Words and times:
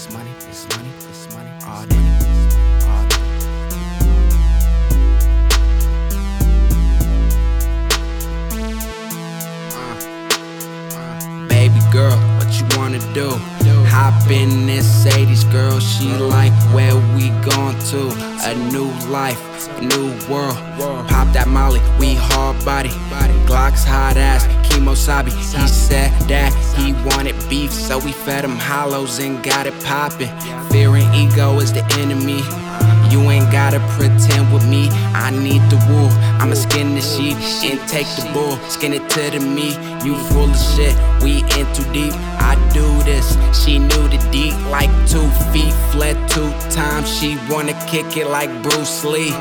this 0.00 0.14
money, 0.14 0.30
this 0.46 0.66
money, 0.76 0.88
this 1.06 1.28
money, 1.34 1.50
all 1.66 1.84
money, 1.86 2.08
all 2.86 3.04
money. 3.04 3.20
Uh, 9.74 9.96
uh. 10.96 11.48
Baby 11.48 11.80
girl, 11.92 12.16
what 12.38 12.48
you 12.58 12.64
wanna 12.78 13.00
do? 13.12 13.28
Hop 13.92 14.30
in 14.30 14.66
this 14.66 15.04
80s 15.04 15.44
girl, 15.52 15.78
she 15.80 16.08
like 16.16 16.52
where 16.72 16.96
we 17.14 17.28
going 17.50 17.78
to? 17.90 18.10
A 18.44 18.54
new 18.72 18.88
life, 19.10 19.42
new 19.82 20.16
world. 20.32 20.56
Pop 21.08 21.30
that 21.34 21.46
molly, 21.48 21.80
we 21.98 22.14
hard 22.14 22.64
body. 22.64 22.88
Glock's 23.46 23.84
hot 23.84 24.16
ass, 24.16 24.46
kemosabe. 24.70 25.30
He 25.30 25.68
said 25.68 26.10
that 26.28 26.50
he 26.78 26.92
wanted 27.10 27.36
beef, 27.48 27.72
so 27.72 27.98
we 27.98 28.12
fed 28.12 28.44
him 28.44 28.56
hollows 28.56 29.18
and 29.18 29.42
got 29.42 29.66
it 29.66 29.74
poppin'. 29.84 30.30
Fear 30.70 30.96
and 30.96 31.14
ego 31.14 31.58
is 31.60 31.72
the 31.72 31.84
enemy. 31.98 32.42
You 33.10 33.28
ain't 33.28 33.50
gotta 33.50 33.80
pretend 33.98 34.52
with 34.54 34.66
me. 34.68 34.88
I 35.14 35.30
need 35.30 35.62
the 35.68 35.76
wool. 35.90 36.10
I'ma 36.40 36.54
skin 36.54 36.94
the 36.94 37.00
sheep 37.00 37.36
and 37.68 37.80
take 37.88 38.06
the 38.14 38.30
bull. 38.32 38.56
Skin 38.68 38.92
it 38.92 39.08
to 39.10 39.30
the 39.30 39.40
meat. 39.40 39.76
You 40.04 40.14
full 40.30 40.48
of 40.48 40.56
shit. 40.56 40.94
We 41.20 41.42
in 41.58 41.66
too 41.74 41.82
deep. 41.92 42.14
I 42.38 42.54
do 42.72 42.86
this. 43.02 43.36
She 43.52 43.80
knew 43.80 44.08
the 44.08 44.18
deep 44.30 44.54
like 44.70 44.90
two 45.08 45.28
feet. 45.50 45.74
Fled 45.90 46.16
two 46.28 46.50
times. 46.70 47.12
She 47.12 47.36
wanna 47.50 47.74
kick 47.88 48.16
it 48.16 48.28
like 48.28 48.50
Bruce 48.62 49.04
Lee. 49.04 49.32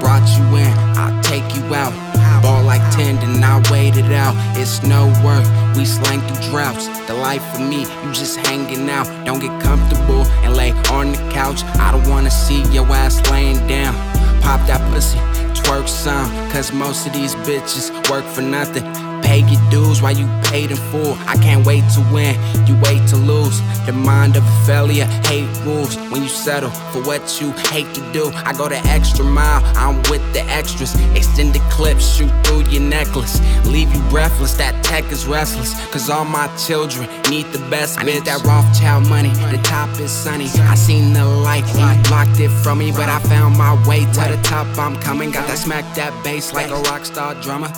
Brought 0.00 0.28
you 0.36 0.44
in. 0.58 0.72
I'll 0.98 1.22
take 1.22 1.48
you 1.56 1.74
out. 1.74 2.03
Ball 2.44 2.62
like 2.62 2.82
tendon, 2.94 3.42
I 3.42 3.56
wait 3.72 3.96
it 3.96 4.12
out. 4.12 4.34
It's 4.58 4.82
no 4.82 5.06
work, 5.24 5.46
we 5.78 5.86
slang 5.86 6.20
through 6.20 6.50
droughts. 6.50 6.88
The 7.06 7.14
life 7.14 7.42
for 7.54 7.60
me, 7.60 7.80
you 7.80 8.12
just 8.12 8.36
hanging 8.36 8.90
out. 8.90 9.06
Don't 9.24 9.40
get 9.40 9.62
comfortable 9.62 10.26
and 10.44 10.54
lay 10.54 10.72
on 10.92 11.12
the 11.12 11.32
couch. 11.32 11.64
I 11.80 11.90
don't 11.90 12.06
wanna 12.06 12.30
see 12.30 12.60
your 12.70 12.86
ass 12.88 13.18
laying 13.30 13.66
down. 13.66 13.94
Pop 14.42 14.60
that 14.66 14.82
pussy, 14.92 15.16
twerk 15.62 15.88
some. 15.88 16.28
Cause 16.50 16.70
most 16.70 17.06
of 17.06 17.14
these 17.14 17.34
bitches 17.46 17.90
work 18.10 18.26
for 18.26 18.42
nothing. 18.42 19.13
Pay 19.34 19.40
your 19.50 19.68
dues 19.68 20.00
while 20.00 20.16
you 20.16 20.28
paid 20.44 20.70
in 20.70 20.76
full. 20.76 21.14
I 21.26 21.34
can't 21.34 21.66
wait 21.66 21.82
to 21.94 22.00
win, 22.12 22.38
you 22.68 22.78
wait 22.82 23.04
to 23.08 23.16
lose. 23.16 23.60
The 23.84 23.92
mind 23.92 24.36
of 24.36 24.44
a 24.46 24.64
failure, 24.64 25.06
hate 25.26 25.48
rules. 25.64 25.96
When 26.12 26.22
you 26.22 26.28
settle 26.28 26.70
for 26.70 27.02
what 27.02 27.40
you 27.40 27.50
hate 27.72 27.92
to 27.94 28.12
do, 28.12 28.30
I 28.32 28.52
go 28.52 28.68
the 28.68 28.78
extra 28.86 29.24
mile, 29.24 29.60
I'm 29.74 29.96
with 30.08 30.22
the 30.34 30.42
extras. 30.42 30.94
Extended 31.16 31.62
clips, 31.62 32.14
shoot 32.14 32.30
through 32.46 32.66
your 32.66 32.82
necklace. 32.82 33.40
Leave 33.66 33.92
you 33.92 34.00
breathless, 34.02 34.54
that 34.54 34.84
tech 34.84 35.10
is 35.10 35.26
restless. 35.26 35.74
Cause 35.90 36.08
all 36.08 36.24
my 36.24 36.46
children 36.56 37.08
need 37.28 37.46
the 37.46 37.58
best. 37.70 37.98
I 37.98 38.04
need 38.04 38.24
that 38.26 38.44
Rothschild 38.44 39.08
money, 39.08 39.30
the 39.50 39.60
top 39.64 39.90
is 39.98 40.12
sunny. 40.12 40.46
I 40.60 40.76
seen 40.76 41.12
the 41.12 41.24
light, 41.24 41.66
you 41.74 42.02
blocked 42.08 42.38
it 42.38 42.50
from 42.62 42.78
me, 42.78 42.92
but 42.92 43.08
I 43.08 43.18
found 43.18 43.58
my 43.58 43.74
way 43.88 44.04
to 44.04 44.20
the 44.30 44.38
top. 44.44 44.68
I'm 44.78 44.94
coming, 45.00 45.32
got 45.32 45.48
that 45.48 45.58
smack 45.58 45.92
that 45.96 46.12
bass 46.22 46.52
like 46.52 46.70
a 46.70 46.76
rock 46.82 47.04
star 47.04 47.34
drummer. 47.42 47.72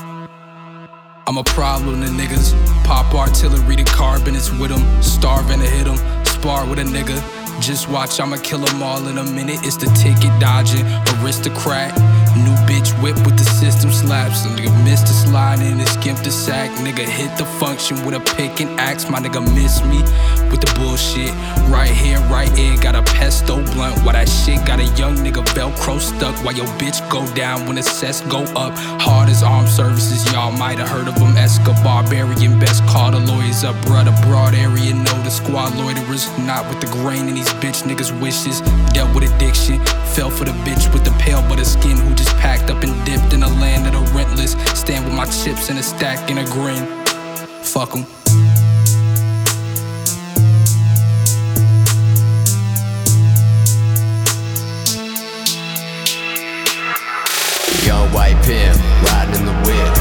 I'm 1.29 1.39
a 1.39 1.43
problem 1.43 2.03
to 2.03 2.07
niggas. 2.07 2.55
Pop 2.85 3.13
artillery, 3.13 3.75
the 3.75 3.83
carbon 3.83 4.37
is 4.37 4.53
with 4.53 4.71
'em. 4.71 4.85
Starving 5.03 5.59
to 5.59 5.67
hit 5.67 5.89
'em. 5.89 5.99
Spar 6.25 6.65
with 6.67 6.79
a 6.79 6.85
nigga. 6.85 7.21
Just 7.61 7.89
watch, 7.89 8.21
I'ma 8.21 8.37
kill 8.37 8.65
'em 8.69 8.81
all 8.81 9.09
in 9.09 9.19
a 9.19 9.25
minute. 9.25 9.59
It's 9.65 9.77
the 9.77 9.87
ticket 9.87 10.31
dodging, 10.39 10.87
aristocrat. 11.19 11.93
New 12.45 12.57
bitch 12.69 12.91
whip 13.03 13.17
with 13.25 13.39
the 13.39 13.45
system 13.45 13.91
slaps. 13.91 14.45
A 14.45 14.49
nigga 14.49 14.73
missed 14.85 15.07
the 15.07 15.13
slide 15.13 15.61
and 15.61 15.81
it 15.81 15.89
skimped 15.89 16.25
the 16.25 16.31
sack. 16.31 16.71
Nigga 16.81 17.05
hit 17.05 17.37
the 17.39 17.45
function 17.45 18.05
with 18.05 18.15
a 18.15 18.21
pick 18.37 18.61
and 18.61 18.79
axe. 18.79 19.09
My 19.09 19.19
nigga 19.19 19.43
miss 19.55 19.83
me 19.85 20.01
with 20.51 20.61
the 20.61 20.73
bullshit. 20.79 21.33
Right 21.71 21.91
here, 21.91 22.19
right 22.29 22.51
here, 22.57 22.77
got 22.79 22.95
a 22.95 23.03
pesto 23.03 23.63
blunt. 23.73 23.97
While 24.05 24.13
that 24.13 24.29
shit 24.29 24.65
got 24.67 24.81
a 24.81 24.87
young 25.01 25.17
nigga 25.17 25.45
Velcro 25.57 26.01
stuck. 26.01 26.37
Why 26.45 26.53
your 26.53 26.67
bitch 26.79 26.99
go 27.11 27.27
down 27.35 27.67
when 27.67 27.77
the 27.77 27.83
sets 27.83 28.21
go 28.23 28.43
up. 28.55 28.73
Hard 29.01 29.29
as 29.29 29.43
armed 29.43 29.69
services, 29.69 30.31
y'all 30.33 30.53
might 30.53 30.79
have 30.79 30.89
heard 30.89 31.09
of 31.09 31.15
them. 31.17 31.37
Escobar, 31.37 32.03
Barbarian, 32.03 32.59
best 32.59 32.85
call 32.87 33.11
the 33.11 33.21
lawyers 33.21 33.65
up. 33.65 33.75
Brother, 33.87 34.15
broad 34.23 34.55
area, 34.55 34.93
know 34.93 35.19
the 35.23 35.31
squad 35.31 35.75
loiterers. 35.77 36.27
Not 36.41 36.69
with 36.69 36.81
the 36.81 36.89
grain 36.99 37.29
in 37.29 37.35
these 37.35 37.53
bitch 37.65 37.83
niggas' 37.85 38.13
wishes. 38.21 38.61
Dealt 38.93 39.15
with 39.15 39.25
addiction, 39.25 39.85
fell 40.15 40.31
for 40.31 40.45
the 40.45 40.57
bitch 40.67 40.93
with 40.93 41.05
the 41.05 41.13
pale 41.19 41.43
but 41.49 41.61
a 41.61 41.65
skin 41.65 41.97
who 41.97 42.15
just 42.15 42.26
packed 42.35 42.71
up 42.71 42.83
and 42.83 42.93
dipped 43.05 43.33
in 43.33 43.43
a 43.43 43.49
land 43.49 43.87
of 43.87 43.93
the 43.93 44.11
rentless. 44.13 44.57
Stand 44.77 45.05
with 45.05 45.15
my 45.15 45.27
chips 45.27 45.71
in 45.71 45.79
a 45.79 45.83
stack 45.83 46.31
and 46.31 46.39
a 46.39 46.45
grin. 46.45 46.87
Fuck 47.63 47.97
'em. 47.97 48.07
Young 57.87 58.13
white 58.13 58.37
pimp, 58.45 58.77
riding 59.05 59.41
in 59.41 59.47
the 59.47 59.53
whip. 59.67 59.96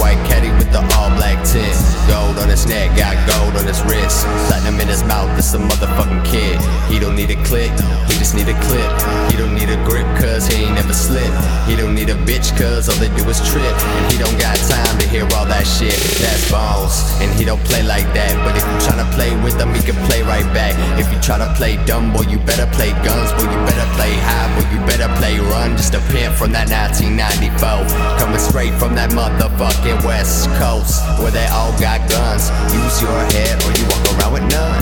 White 0.00 0.18
caddy 0.24 0.48
with 0.56 0.72
the 0.72 0.80
all 0.96 1.12
black 1.20 1.44
tint. 1.44 1.76
Gold 2.08 2.38
on 2.38 2.48
his 2.48 2.66
neck, 2.66 2.96
got 2.96 3.14
gold 3.28 3.54
on 3.60 3.66
his 3.68 3.82
wrist. 3.84 4.24
Platinum 4.48 4.80
in 4.80 4.88
his 4.88 5.04
mouth, 5.04 5.28
this 5.36 5.52
a 5.54 5.58
motherfucking 5.58 6.24
kid. 6.24 6.56
He 6.90 6.98
don't 6.98 7.14
need 7.14 7.30
a 7.30 7.38
click, 7.44 7.70
he 8.08 8.14
just 8.18 8.34
need 8.34 8.48
a 8.48 8.58
clip. 8.66 8.90
He 9.30 9.36
don't 9.36 9.54
need 9.54 9.68
a 9.68 9.76
grip, 9.84 10.06
cause 10.18 10.46
he 10.46 10.64
ain't 10.64 10.74
never 10.74 10.92
slip. 10.92 11.30
He 11.68 11.76
don't 11.76 11.94
need 11.94 12.08
a 12.08 12.18
bitch, 12.26 12.50
cause 12.56 12.88
all 12.88 12.96
they 12.96 13.12
do 13.14 13.28
is 13.28 13.38
trip. 13.46 13.62
And 13.62 14.12
he 14.12 14.18
don't 14.18 14.38
got 14.40 14.56
time 14.56 14.98
to 14.98 15.06
hear 15.08 15.24
all 15.36 15.46
that 15.46 15.66
shit. 15.66 15.96
That's 16.18 16.50
bones, 16.50 16.96
and 17.20 17.30
he 17.38 17.44
don't 17.44 17.62
play 17.64 17.82
like 17.82 18.08
that. 18.14 18.32
But 18.42 18.56
if 18.56 18.64
you 18.64 18.76
tryna 18.82 19.06
play 19.14 19.30
with 19.44 19.60
him, 19.60 19.74
he 19.74 19.82
can 19.82 19.98
play 20.08 20.22
right 20.22 20.46
back. 20.56 20.74
If 20.98 21.06
you 21.12 21.18
try 21.20 21.38
to 21.38 21.52
play 21.54 21.76
dumb, 21.84 22.12
boy, 22.12 22.24
you 22.26 22.38
better 22.42 22.66
play 22.72 22.90
guns, 23.04 23.30
boy, 23.36 23.46
you 23.52 23.60
better 23.68 23.88
play 23.94 24.12
high, 24.16 24.48
boy, 24.56 24.66
you 24.72 24.80
better 24.86 25.08
play 25.20 25.38
run. 25.38 25.76
Just 25.76 25.94
a 25.94 26.00
pimp 26.10 26.34
from 26.34 26.52
that 26.52 26.70
1994. 26.70 27.86
Coming 28.18 28.42
straight 28.42 28.74
from 28.78 28.94
that 28.94 29.10
motherfucking 29.10 29.89
West 30.04 30.48
Coast, 30.60 31.02
where 31.20 31.30
they 31.30 31.46
all 31.48 31.72
got 31.80 32.08
guns. 32.08 32.50
Use 32.72 33.02
your 33.02 33.20
head 33.32 33.62
or 33.64 33.72
you 33.78 33.84
walk 33.88 34.18
around 34.18 34.32
with 34.32 34.46
none. 34.50 34.80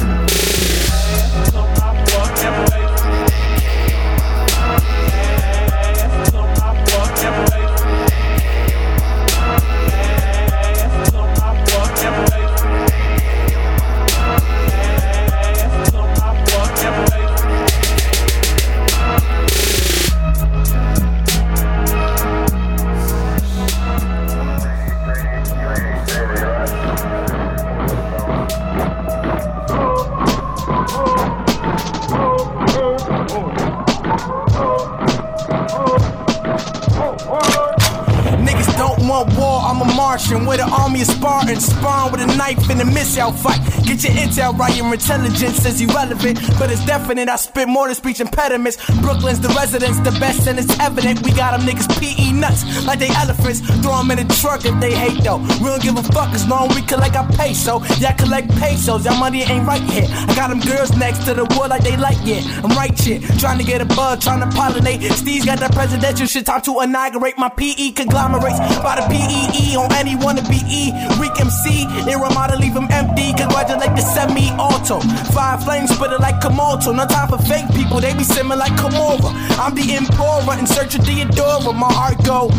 Right, 44.38 44.76
your 44.76 44.94
intelligence 44.94 45.66
is 45.66 45.80
irrelevant, 45.80 46.38
but 46.60 46.70
it's 46.70 46.84
definite. 46.86 47.28
I 47.28 47.34
spit 47.34 47.66
more 47.66 47.86
than 47.86 47.96
speech 47.96 48.20
impediments. 48.20 48.76
Brooklyn's 49.00 49.40
the 49.40 49.48
residence, 49.48 49.98
the 49.98 50.12
best, 50.20 50.46
and 50.46 50.60
it's 50.60 50.78
evident. 50.78 51.22
We 51.22 51.32
got 51.32 51.58
them 51.58 51.66
niggas 51.68 51.88
PE 51.98 52.32
nuts 52.38 52.86
like 52.86 53.00
they 53.00 53.08
elephants. 53.08 53.60
Throw 53.82 53.98
them 53.98 54.12
in 54.12 54.26
the 54.26 54.34
truck 54.40 54.64
if 54.64 54.78
they 54.80 54.94
hate 54.94 55.24
though. 55.24 55.38
We 55.58 55.66
don't 55.66 55.82
give 55.82 55.96
a 55.98 56.04
fuck 56.14 56.30
as 56.30 56.46
long 56.46 56.68
we 56.68 56.82
collect 56.82 57.16
our 57.16 57.26
peso. 57.32 57.82
Y'all 57.98 58.14
collect 58.16 58.48
pesos, 58.56 59.04
y'all 59.04 59.18
money 59.18 59.42
ain't 59.42 59.66
right 59.66 59.82
here. 59.82 60.06
I 60.08 60.34
got 60.36 60.48
them 60.50 60.60
girls 60.60 60.96
next 60.96 61.24
to 61.26 61.34
the 61.34 61.44
wood 61.58 61.70
like 61.70 61.82
they 61.82 61.96
like 61.96 62.22
it. 62.22 62.46
I'm 62.62 62.70
right 62.78 62.96
shit, 62.96 63.22
trying 63.38 63.58
to 63.58 63.64
get 63.64 63.80
a 63.80 63.86
bug, 63.86 64.20
trying 64.20 64.40
to 64.40 64.46
pollinate. 64.56 65.02
Steve's 65.12 65.46
got 65.46 65.58
that 65.58 65.72
presidential 65.72 66.26
shit, 66.26 66.46
time 66.46 66.62
to 66.62 66.80
inaugurate 66.80 67.36
my 67.38 67.48
PE 67.48 67.90
conglomerates 67.90 68.58
by 68.86 69.02
the 69.02 69.06
PEE 69.10 69.76
on 69.76 69.92
any 69.94 70.14
wanna 70.14 70.42
be 70.48 70.62
E. 70.70 70.92
MC, 71.38 71.86
they 72.04 72.14
remind 72.14 72.52
to 72.52 72.58
leave 72.58 72.74
them 72.74 72.88
empty. 72.90 73.32
Congratulate 73.34 73.94
the 73.96 74.02
semi 74.02 74.50
auto. 74.58 75.00
Five 75.32 75.64
flames, 75.64 75.90
spit 75.90 76.12
it 76.12 76.20
like 76.20 76.40
Komodo. 76.40 76.94
No 76.94 77.06
time 77.06 77.28
for 77.28 77.38
fake 77.38 77.68
people, 77.74 78.00
they 78.00 78.12
be 78.14 78.24
simming 78.24 78.58
like 78.58 78.72
Komora. 78.72 79.30
I'm 79.58 79.74
the 79.74 79.94
Emperor 79.94 80.58
in 80.58 80.66
search 80.66 80.94
of 80.94 81.04
Theodora. 81.04 81.72
My 81.72 81.92
heart 81.92 82.22
go. 82.24 82.50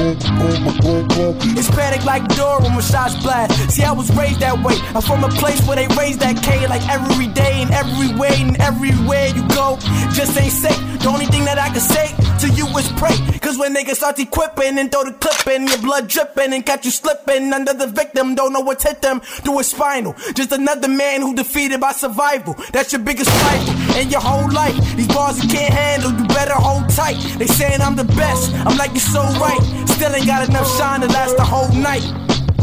It's 0.00 1.70
panic 1.70 2.04
like 2.04 2.26
door 2.36 2.60
when 2.60 2.80
shots 2.80 3.20
blast. 3.22 3.70
See, 3.70 3.82
I 3.82 3.90
was 3.90 4.14
raised 4.16 4.40
that 4.40 4.62
way. 4.62 4.74
I'm 4.94 5.02
from 5.02 5.24
a 5.24 5.28
place 5.28 5.60
where 5.66 5.76
they 5.76 5.88
raise 5.96 6.18
that 6.18 6.40
K 6.42 6.68
like 6.68 6.86
every 6.88 7.26
day 7.26 7.62
and 7.62 7.72
every 7.72 8.14
way 8.14 8.30
and 8.38 8.56
everywhere 8.60 9.26
you 9.28 9.46
go. 9.48 9.76
Just 10.14 10.38
ain't 10.38 10.52
safe. 10.52 10.97
The 11.00 11.08
only 11.08 11.26
thing 11.26 11.44
that 11.44 11.58
I 11.58 11.68
can 11.68 11.80
say 11.80 12.14
to 12.40 12.48
you 12.54 12.66
is 12.76 12.90
pray. 12.92 13.16
Cause 13.40 13.56
when 13.58 13.74
niggas 13.74 13.96
start 13.96 14.18
equipping 14.18 14.78
and 14.78 14.90
throw 14.90 15.04
the 15.04 15.12
clip 15.12 15.46
in, 15.46 15.66
your 15.66 15.78
blood 15.78 16.08
dripping 16.08 16.52
and 16.52 16.64
catch 16.66 16.84
you 16.84 16.90
slipping 16.90 17.52
under 17.52 17.72
the 17.72 17.86
victim, 17.86 18.34
don't 18.34 18.52
know 18.52 18.60
what's 18.60 18.84
hit 18.84 19.00
them 19.00 19.20
through 19.20 19.58
his 19.58 19.68
spinal. 19.68 20.14
Just 20.34 20.52
another 20.52 20.88
man 20.88 21.22
who 21.22 21.34
defeated 21.34 21.80
by 21.80 21.92
survival. 21.92 22.54
That's 22.72 22.92
your 22.92 23.00
biggest 23.02 23.30
fight 23.30 23.96
in 23.96 24.10
your 24.10 24.20
whole 24.20 24.50
life. 24.52 24.76
These 24.96 25.08
bars 25.08 25.42
you 25.42 25.48
can't 25.48 25.72
handle, 25.72 26.12
you 26.12 26.26
better 26.28 26.54
hold 26.54 26.90
tight. 26.90 27.16
They 27.38 27.46
saying 27.46 27.80
I'm 27.80 27.96
the 27.96 28.04
best, 28.04 28.52
I'm 28.54 28.76
like 28.76 28.90
you're 28.90 29.00
so 29.00 29.22
right. 29.40 29.60
Still 29.88 30.14
ain't 30.14 30.26
got 30.26 30.48
enough 30.48 30.68
shine 30.76 31.00
to 31.00 31.06
last 31.08 31.36
the 31.36 31.44
whole 31.44 31.72
night, 31.72 32.02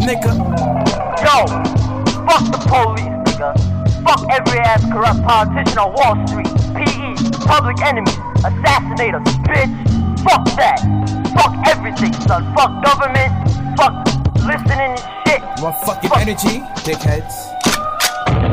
nigga. 0.06 0.36
Yo, 1.24 1.46
fuck 2.28 2.46
the 2.52 2.60
police, 2.68 3.06
nigga. 3.26 4.04
Fuck 4.04 4.30
every 4.30 4.60
ass 4.60 4.84
corrupt 4.92 5.24
politician 5.24 5.80
on 5.80 5.94
Wall 5.94 6.28
Street. 6.28 6.64
Public 7.45 7.80
enemies, 7.81 8.15
assassinators, 8.44 9.24
bitch. 9.45 10.19
Fuck 10.24 10.45
that. 10.57 10.80
Fuck 11.36 11.68
everything, 11.68 12.13
son. 12.27 12.53
Fuck 12.56 12.83
government. 12.83 13.31
Fuck 13.77 14.06
listening 14.38 14.80
and 14.80 15.00
shit. 15.27 15.42
Motherfucking 15.62 16.21
energy, 16.21 16.59
dickheads. 16.83 17.55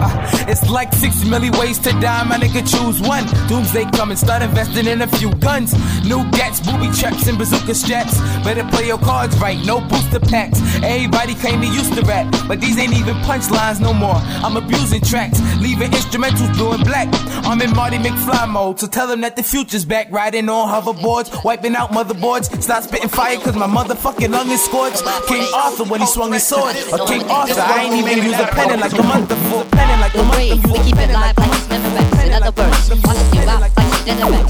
It's 0.52 0.68
like 0.68 0.92
six 0.92 1.24
million 1.24 1.52
ways 1.58 1.78
to 1.78 1.90
die, 2.00 2.24
my 2.24 2.36
nigga 2.36 2.60
choose 2.68 3.00
one. 3.00 3.24
Doomsday 3.48 3.84
coming, 3.92 4.16
start 4.16 4.42
investing 4.42 4.86
in 4.86 5.00
a 5.02 5.06
few 5.06 5.32
guns. 5.36 5.72
New 6.04 6.28
gats, 6.32 6.60
booby 6.60 6.90
traps, 6.90 7.26
and 7.28 7.38
bazooka 7.38 7.74
straps. 7.74 8.18
Better 8.44 8.64
play 8.64 8.86
your 8.88 8.98
cards 8.98 9.38
right, 9.38 9.58
no 9.64 9.80
booster 9.80 10.20
packs. 10.20 10.60
Everybody 10.82 11.34
claim 11.36 11.60
they 11.60 11.68
used 11.68 11.94
to 11.94 12.02
rap, 12.02 12.34
but 12.48 12.60
these 12.60 12.78
ain't 12.78 12.92
even 12.94 13.14
punchlines 13.22 13.80
no 13.80 13.94
more. 13.94 14.16
I'm 14.44 14.56
abusing 14.56 15.00
tracks, 15.00 15.40
leaving 15.60 15.90
instrumentals 15.92 16.52
blue 16.54 16.72
and 16.72 16.84
black. 16.84 17.08
I'm 17.46 17.60
in 17.62 17.72
Marty 17.74 17.98
McFly 17.98 18.48
mode, 18.48 18.80
so 18.80 18.86
tell 18.88 19.06
them 19.06 19.20
that 19.22 19.36
the 19.36 19.42
future's 19.42 19.84
back. 19.84 20.10
Riding 20.10 20.48
on 20.48 20.68
hoverboards, 20.68 21.44
wiping 21.44 21.76
out 21.76 21.92
motherboards. 21.92 22.60
Stop 22.62 22.82
spitting 22.82 23.08
fire, 23.08 23.38
cause 23.38 23.54
my 23.56 23.66
motherfucking 23.68 24.30
lung 24.30 24.50
is 24.50 24.62
scorched. 24.62 25.04
King 25.28 25.46
Arthur 25.54 25.84
when 25.84 26.00
he 26.00 26.06
swung 26.06 26.32
his 26.32 26.46
sword. 26.46 26.76
Or 26.92 27.06
King 27.06 27.22
Arthur, 27.30 27.60
I 27.60 27.84
ain't 27.84 27.94
even 27.94 28.24
use 28.24 28.38
a 28.38 28.46
pen 28.46 28.80
like 28.80 28.92
a 28.92 29.02
month 29.02 29.30
before. 29.92 30.00
Penning 30.00 30.00
like 30.00 30.14
a 30.14 30.22
month 30.22 30.32
brave, 30.32 30.64
we 30.64 30.78
keep 30.84 30.96
it 30.96 31.10
live 31.12 31.36
like 31.36 31.52
it's 31.52 31.68
never 31.68 31.88
Memorex. 31.88 32.26
In 32.26 32.32
other 32.32 32.52
words, 32.52 32.90
watching 33.04 33.34
you 33.34 33.48
out 33.48 33.60
like 33.60 33.72
it's 33.76 34.02
Dynamax. 34.02 34.48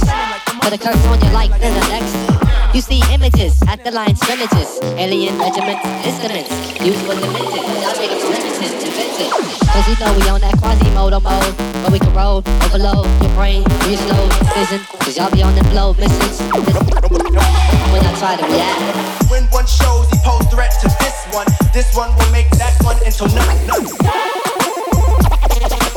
Put 0.63 0.73
a 0.73 0.79
curse 0.79 1.07
on 1.07 1.21
your 1.21 1.33
life 1.33 1.51
there's 1.61 1.75
the 1.75 1.87
next. 1.91 2.15
You 2.75 2.81
see 2.81 3.03
images 3.13 3.61
at 3.69 3.85
the 3.85 3.91
line 3.91 4.17
scrimmages, 4.17 4.81
alien 4.97 5.39
regiments, 5.39 5.85
instruments, 6.07 6.51
used 6.81 7.03
for 7.05 7.15
limited. 7.15 7.63
Y'all 7.83 7.93
niggas 7.99 8.25
limited, 8.25 8.73
invented. 8.81 9.31
Cause 9.69 9.87
you 9.89 9.97
know 10.01 10.13
we 10.17 10.29
on 10.29 10.41
that 10.41 10.57
Quasimodo 10.57 11.21
mode, 11.21 11.55
where 11.83 11.93
we 11.93 11.99
can 11.99 12.15
roll, 12.15 12.43
overload 12.65 13.07
your 13.21 13.33
brain, 13.35 13.63
use 13.91 14.01
low 14.09 14.25
vision. 14.57 14.81
Cause 15.05 15.17
y'all 15.19 15.31
be 15.31 15.43
on 15.43 15.55
them 15.55 15.69
blow 15.71 15.93
missions. 15.95 16.41
When 17.93 18.01
I 18.01 18.13
try 18.17 18.37
to 18.37 18.45
react. 18.47 19.31
When 19.31 19.45
one 19.53 19.67
shows, 19.67 20.09
he 20.09 20.17
pose 20.25 20.47
threat 20.49 20.73
to 20.81 20.89
this 21.01 21.29
one. 21.33 21.49
This 21.75 21.95
one 21.95 22.15
will 22.17 22.33
make 22.33 22.49
that 22.57 22.73
one 22.85 22.97
into 23.05 23.29
none. 23.37 24.32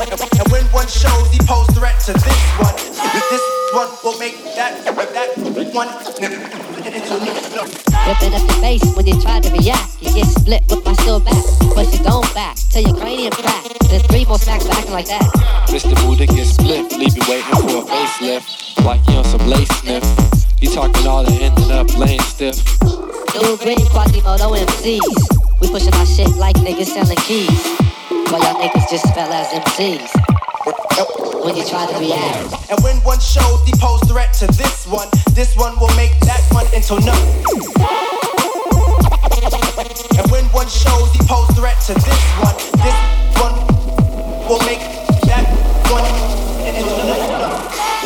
And 0.06 0.52
when 0.52 0.62
one 0.70 0.86
shows, 0.86 1.30
he 1.32 1.38
pose 1.42 1.66
threat 1.74 1.98
to 2.06 2.12
this 2.12 2.40
one. 2.62 2.74
This 3.26 3.42
one 3.74 3.90
will 4.04 4.18
make 4.18 4.38
that 4.54 4.84
that 4.84 4.94
one. 5.74 5.88
Ripping 8.06 8.34
up 8.34 8.42
your 8.46 8.60
face 8.62 8.84
when 8.94 9.06
you 9.06 9.20
try 9.20 9.40
to 9.40 9.50
react. 9.50 10.00
You 10.00 10.14
get 10.14 10.26
split 10.26 10.62
with 10.70 10.84
my 10.84 10.92
still 10.92 11.18
back. 11.18 11.42
Push 11.74 11.98
your 11.98 12.04
dome 12.04 12.28
back 12.34 12.56
till 12.70 12.82
your 12.82 12.94
cranium 12.94 13.32
crack. 13.32 13.64
Then 13.90 14.00
three 14.06 14.24
more 14.26 14.38
smacks 14.38 14.66
for 14.66 14.74
acting 14.74 14.92
like 14.92 15.06
that. 15.06 15.26
Mr. 15.74 15.96
Buddha 16.06 16.26
gets 16.26 16.50
split, 16.50 16.92
leave 16.92 17.16
you 17.16 17.22
waiting 17.26 17.50
for 17.66 17.82
a 17.82 17.86
facelift. 17.90 18.84
Like 18.84 19.02
you 19.08 19.14
on 19.16 19.24
some 19.24 19.46
lace 19.48 19.68
sniff. 19.80 20.04
You 20.60 20.70
talking 20.70 21.06
all 21.06 21.24
that 21.24 21.42
ending 21.42 21.72
up 21.72 21.90
laying 21.98 22.20
stiff. 22.20 22.62
New 22.82 23.56
green 23.58 23.82
Quasimodo 23.90 24.54
MCs. 24.54 25.60
We 25.60 25.68
pushing 25.68 25.94
our 25.94 26.06
shit 26.06 26.30
like 26.36 26.54
niggas 26.56 26.94
selling 26.94 27.18
keys. 27.26 27.85
While 28.30 28.42
y'all 28.42 28.60
niggas 28.60 28.90
just 28.90 29.14
fell 29.14 29.32
as 29.32 29.46
MCs. 29.48 30.10
When 31.44 31.54
you 31.54 31.64
try 31.64 31.86
to 31.86 31.98
react. 31.98 32.70
And 32.70 32.82
when 32.82 32.96
one 33.04 33.20
shows 33.20 33.64
the 33.64 33.76
pose 33.80 34.00
threat 34.10 34.32
to 34.40 34.48
this 34.48 34.84
one, 34.86 35.08
this 35.32 35.54
one 35.54 35.78
will 35.78 35.94
make 35.94 36.18
that 36.26 36.42
one 36.50 36.66
into 36.74 36.98
none. 37.06 37.22
And 40.18 40.30
when 40.32 40.44
one 40.46 40.66
shows 40.66 41.12
the 41.12 41.24
pose 41.28 41.54
threat 41.56 41.80
to 41.86 41.94
this 41.94 42.22
one, 42.42 42.56
this 42.82 42.98
one 43.38 43.54
will 44.48 44.60
make 44.66 44.82
that 45.30 45.46
one. 45.88 46.25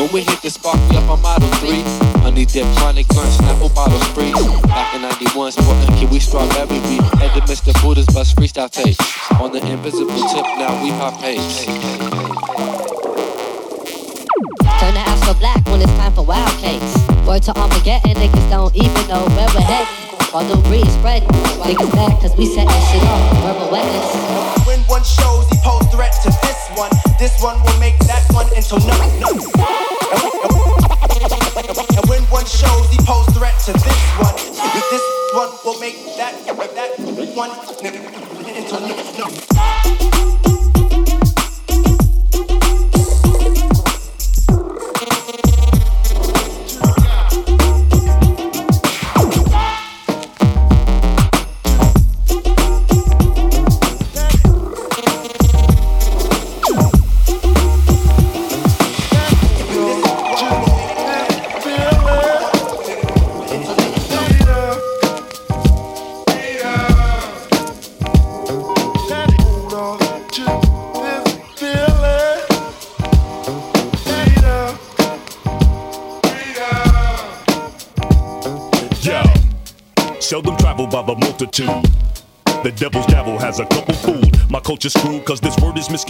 When 0.01 0.09
we 0.13 0.21
hit 0.23 0.41
the 0.41 0.49
spark, 0.49 0.81
we 0.89 0.97
up 0.97 1.13
on 1.13 1.21
Model 1.21 1.47
3. 1.61 1.77
Honey 2.25 2.47
dip, 2.47 2.65
chronic 2.81 3.07
gun, 3.09 3.29
snapple 3.37 3.69
bottle 3.75 4.01
spree. 4.09 4.33
Back 4.65 4.95
in 4.97 5.03
91, 5.03 5.53
sporting 5.53 5.93
can 6.01 6.09
we 6.09 6.19
strawberry 6.19 6.81
beat. 6.89 7.05
Head 7.21 7.37
to 7.37 7.45
Mr. 7.45 7.77
Buddha's 7.85 8.07
bus 8.07 8.33
freestyle 8.33 8.73
tape. 8.73 8.97
On 9.37 9.53
the 9.53 9.61
invisible 9.61 10.17
tip, 10.33 10.49
now 10.57 10.73
we 10.81 10.89
hop 10.97 11.21
pace. 11.21 11.67
Turn 14.81 14.97
the 14.97 15.05
ass 15.05 15.21
for 15.29 15.37
black 15.37 15.61
when 15.69 15.85
it's 15.85 15.93
time 16.01 16.15
for 16.17 16.25
wild 16.25 16.49
cakes. 16.65 16.97
Word 17.29 17.43
to 17.45 17.53
Armageddon, 17.61 18.17
niggas 18.17 18.49
don't 18.49 18.75
even 18.75 19.05
know 19.05 19.29
where 19.37 19.53
we're 19.53 19.61
heading. 19.61 19.93
While 20.33 20.49
the 20.49 20.57
breeze 20.65 20.89
spread, 20.97 21.29
niggas 21.61 21.93
mad 21.93 22.17
cause 22.25 22.35
we 22.39 22.47
setting 22.47 22.73
shit 22.89 23.05
off. 23.05 23.37
Verbal 23.45 23.69
weapons. 23.69 24.65
When 24.65 24.81
one 24.89 25.05
shows, 25.05 25.45
he 25.53 25.61
pose 25.61 25.85
threat 25.93 26.17
to 26.25 26.33
this 26.41 26.73
one. 26.73 26.91
This 27.19 27.37
one 27.43 27.61
will 27.61 27.79
make 27.79 27.99
that 28.09 28.25
one 28.33 28.49
into 28.57 28.81
none. 28.89 29.90
And 31.97 32.09
when 32.09 32.23
one 32.25 32.47
shows, 32.47 32.89
he 32.91 32.99
pose 33.05 33.27
threat 33.37 33.59
to 33.67 33.73
this 33.73 34.01
one. 34.19 34.37
This 34.91 35.03
one 35.35 35.51
will 35.65 35.79
make 35.81 35.97
that 36.17 36.35
that 36.75 36.99
one 37.35 37.51
into 38.57 39.50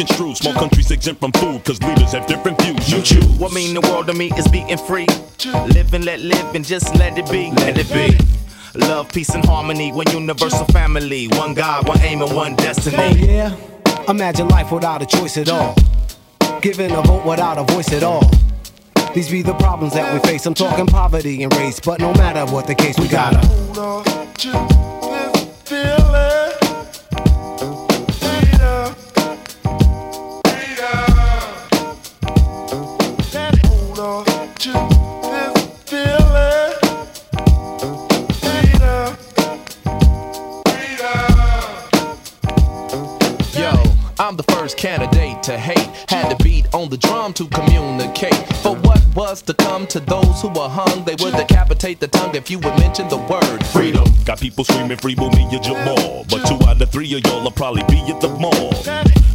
misconstrued. 0.01 0.37
Small 0.37 0.55
countries 0.55 0.91
exempt 0.91 1.21
from 1.21 1.33
food 1.33 1.65
cause 1.65 1.83
leaders 1.83 2.13
have 2.13 2.27
different 2.27 2.61
views. 2.63 2.91
You 2.91 3.03
choose. 3.03 3.39
What 3.39 3.53
mean 3.53 3.75
the 3.75 3.81
world 3.81 4.07
to 4.07 4.15
me 4.15 4.31
is 4.37 4.47
being 4.49 4.77
free. 4.77 5.07
Live 5.75 5.95
and 5.95 6.05
let 6.05 6.21
live 6.21 6.55
and 6.55 6.65
just 6.65 6.95
let 6.97 7.19
it 7.19 7.31
be. 7.31 7.51
Let 7.53 7.79
it 7.79 7.91
be. 7.93 8.17
Love, 8.79 9.13
peace, 9.13 9.35
and 9.35 9.45
harmony. 9.45 9.93
One 9.93 10.09
universal 10.11 10.65
family. 10.67 11.27
One 11.29 11.55
God, 11.55 11.89
one 11.89 12.01
aim, 12.01 12.23
and 12.23 12.35
one 12.35 12.55
destiny. 12.57 12.97
Oh, 12.99 13.15
yeah. 13.15 13.57
Imagine 14.09 14.49
life 14.49 14.71
without 14.71 15.03
a 15.03 15.07
choice 15.07 15.37
at 15.37 15.49
all. 15.49 15.75
Giving 16.63 16.93
a 16.93 17.03
vote 17.03 17.27
without 17.27 17.59
a 17.59 17.65
voice 17.73 17.93
at 17.93 18.03
all. 18.03 18.31
These 19.15 19.31
be 19.31 19.43
the 19.43 19.55
problems 19.55 19.95
that 19.95 20.13
we 20.13 20.21
face. 20.21 20.47
I'm 20.47 20.55
talking 20.55 20.87
poverty 20.87 21.43
and 21.43 21.53
race, 21.57 21.81
but 21.81 21.99
no 21.99 22.13
matter 22.15 22.51
what 22.53 22.67
the 22.67 22.77
case, 22.77 22.99
we 22.99 23.09
gotta 23.09 23.41
drum 47.33 47.49
to 47.49 47.55
communicate. 47.57 48.35
For 48.63 48.77
what 48.77 49.01
was 49.15 49.43
to 49.43 49.55
come 49.55 49.87
to 49.89 50.01
those 50.01 50.43
who 50.43 50.49
were 50.49 50.69
hung, 50.69 51.05
they 51.05 51.17
would 51.21 51.35
decapitate 51.35 52.01
the 52.01 52.09
tongue 52.09 52.35
if 52.35 52.51
you 52.51 52.59
would 52.59 52.79
mention 52.79 53.09
the 53.09 53.19
word 53.19 53.65
freedom. 53.67 54.05
Got 54.25 54.41
people 54.41 54.65
screaming 54.65 54.97
free 54.99 55.15
Mumia 55.15 55.63
Jamal. 55.63 56.25
But 56.29 56.47
two 56.47 56.60
out 56.81 56.87
of 56.87 56.93
three 56.93 57.15
of 57.15 57.25
y'all 57.27 57.43
will 57.43 57.51
probably 57.51 57.83
be 57.85 58.01
at 58.11 58.21
the 58.21 58.29
mall. 58.29 58.73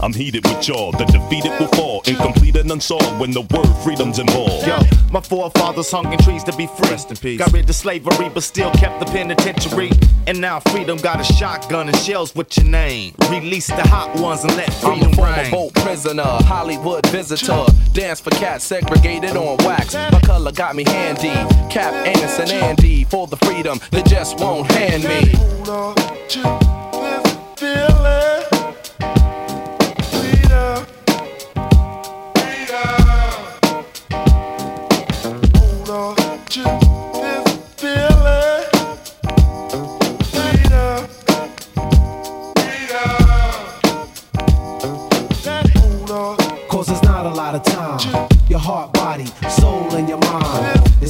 I'm 0.02 0.14
heated 0.14 0.46
with 0.46 0.68
y'all, 0.68 0.92
the 0.92 1.06
defeated 1.06 1.52
will 1.60 1.68
fall. 1.70 2.02
Incomplete 2.06 2.56
and 2.58 2.72
unsolved 2.72 3.20
when 3.20 3.32
the 3.32 3.42
word 3.42 3.72
freedom's 3.84 4.20
involved. 4.20 4.66
Yo, 4.66 4.78
my 5.12 5.22
forefathers 5.22 5.92
hung 5.92 6.12
in 6.12 6.20
trees 6.20 6.44
to 6.46 6.56
be 6.56 6.68
free. 6.68 6.90
Rest 6.90 7.12
in 7.12 7.18
peace. 7.18 7.40
Got 7.40 7.54
rid 7.54 7.70
of 7.70 7.76
slavery, 7.76 8.30
but 8.30 8.44
still 8.44 8.72
kept 8.72 9.00
the 9.00 9.06
penitentiary. 9.06 9.92
And 10.28 10.42
now 10.42 10.60
freedom 10.60 10.98
got 10.98 11.20
a 11.20 11.24
shotgun 11.24 11.88
and 11.88 11.98
shells 11.98 12.34
with 12.36 12.56
your 12.58 12.66
name. 12.66 13.14
Release 13.30 13.68
the 13.68 13.88
hot 13.88 14.16
ones 14.20 14.44
and 14.44 14.56
let 14.56 14.74
freedom 14.74 15.10
I'm 15.10 15.12
freedom 15.12 15.12
a 15.12 15.16
former 15.16 15.38
reign. 15.38 15.52
vote 15.52 15.74
prisoner, 15.74 16.24
Hollywood 16.24 17.06
visitor. 17.08 17.66
Dance 17.94 18.20
for 18.20 18.32
cats 18.32 18.66
segregated 18.66 19.36
on 19.38 19.58
wax. 19.58 19.94
My 19.94 20.20
color 20.22 20.52
got 20.52 20.76
me 20.76 20.84
handy. 20.84 21.34
Cap, 21.70 21.94
Anus, 22.08 22.40
and 22.40 22.50
Andy 22.52 23.04
for 23.06 23.28
the 23.28 23.38
freedom 23.38 23.80
they 23.92 24.04
just 24.04 24.40
won't 24.40 24.72
hand 24.72 25.04
me. 25.04 26.85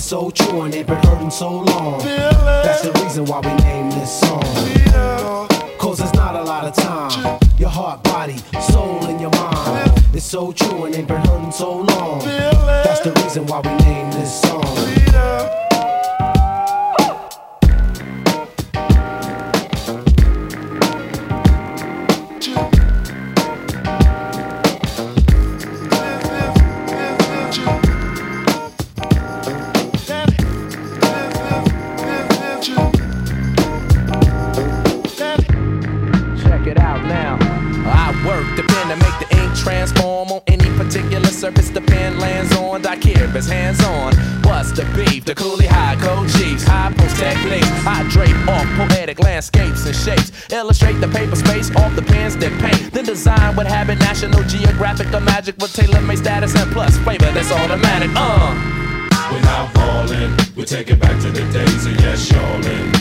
So 0.05 0.29
true 0.29 0.62
and 0.62 0.75
it 0.75 0.85
been 0.85 0.97
hurting 0.97 1.31
so 1.31 1.62
long. 1.62 2.00
That's 2.03 2.83
the 2.83 2.91
reason 3.03 3.25
why 3.25 3.39
we 3.39 3.51
named 3.63 3.91
this 3.93 4.19
song. 4.19 4.43
Cause 5.79 5.97
there's 5.97 6.13
not 6.13 6.35
a 6.35 6.43
lot 6.43 6.65
of 6.65 6.75
time. 6.75 7.39
Your 7.57 7.69
heart, 7.69 8.03
body, 8.03 8.38
soul, 8.69 9.03
and 9.05 9.19
your 9.19 9.31
mind. 9.31 9.91
It's 10.13 10.24
so 10.24 10.51
true 10.51 10.85
and 10.85 10.93
it 10.93 11.07
been 11.07 11.25
hurting 11.25 11.51
so 11.51 11.77
long. 11.77 12.19
That's 12.19 13.00
the 13.00 13.13
reason 13.24 13.47
why 13.47 13.62
we 13.62 13.83
named 13.83 14.13
this 14.13 14.41
song. 14.41 14.94
Or 55.15 55.22
magic 55.22 55.55
with 55.60 55.74
tailor 55.74 56.01
made 56.01 56.17
status 56.17 56.53
and 56.55 56.69
plus 56.74 56.98
flavor 56.98 57.31
that's 57.31 57.50
automatic. 57.50 58.10
Uh. 58.15 58.51
We're 59.31 59.39
not 59.43 59.72
falling, 59.74 60.36
we 60.57 60.65
take 60.65 60.89
it 60.89 61.00
back 61.00 61.22
to 61.22 61.31
the 61.31 61.39
days 61.53 61.86
of 61.86 61.93
yes, 62.01 62.29
y'allin'. 62.29 62.91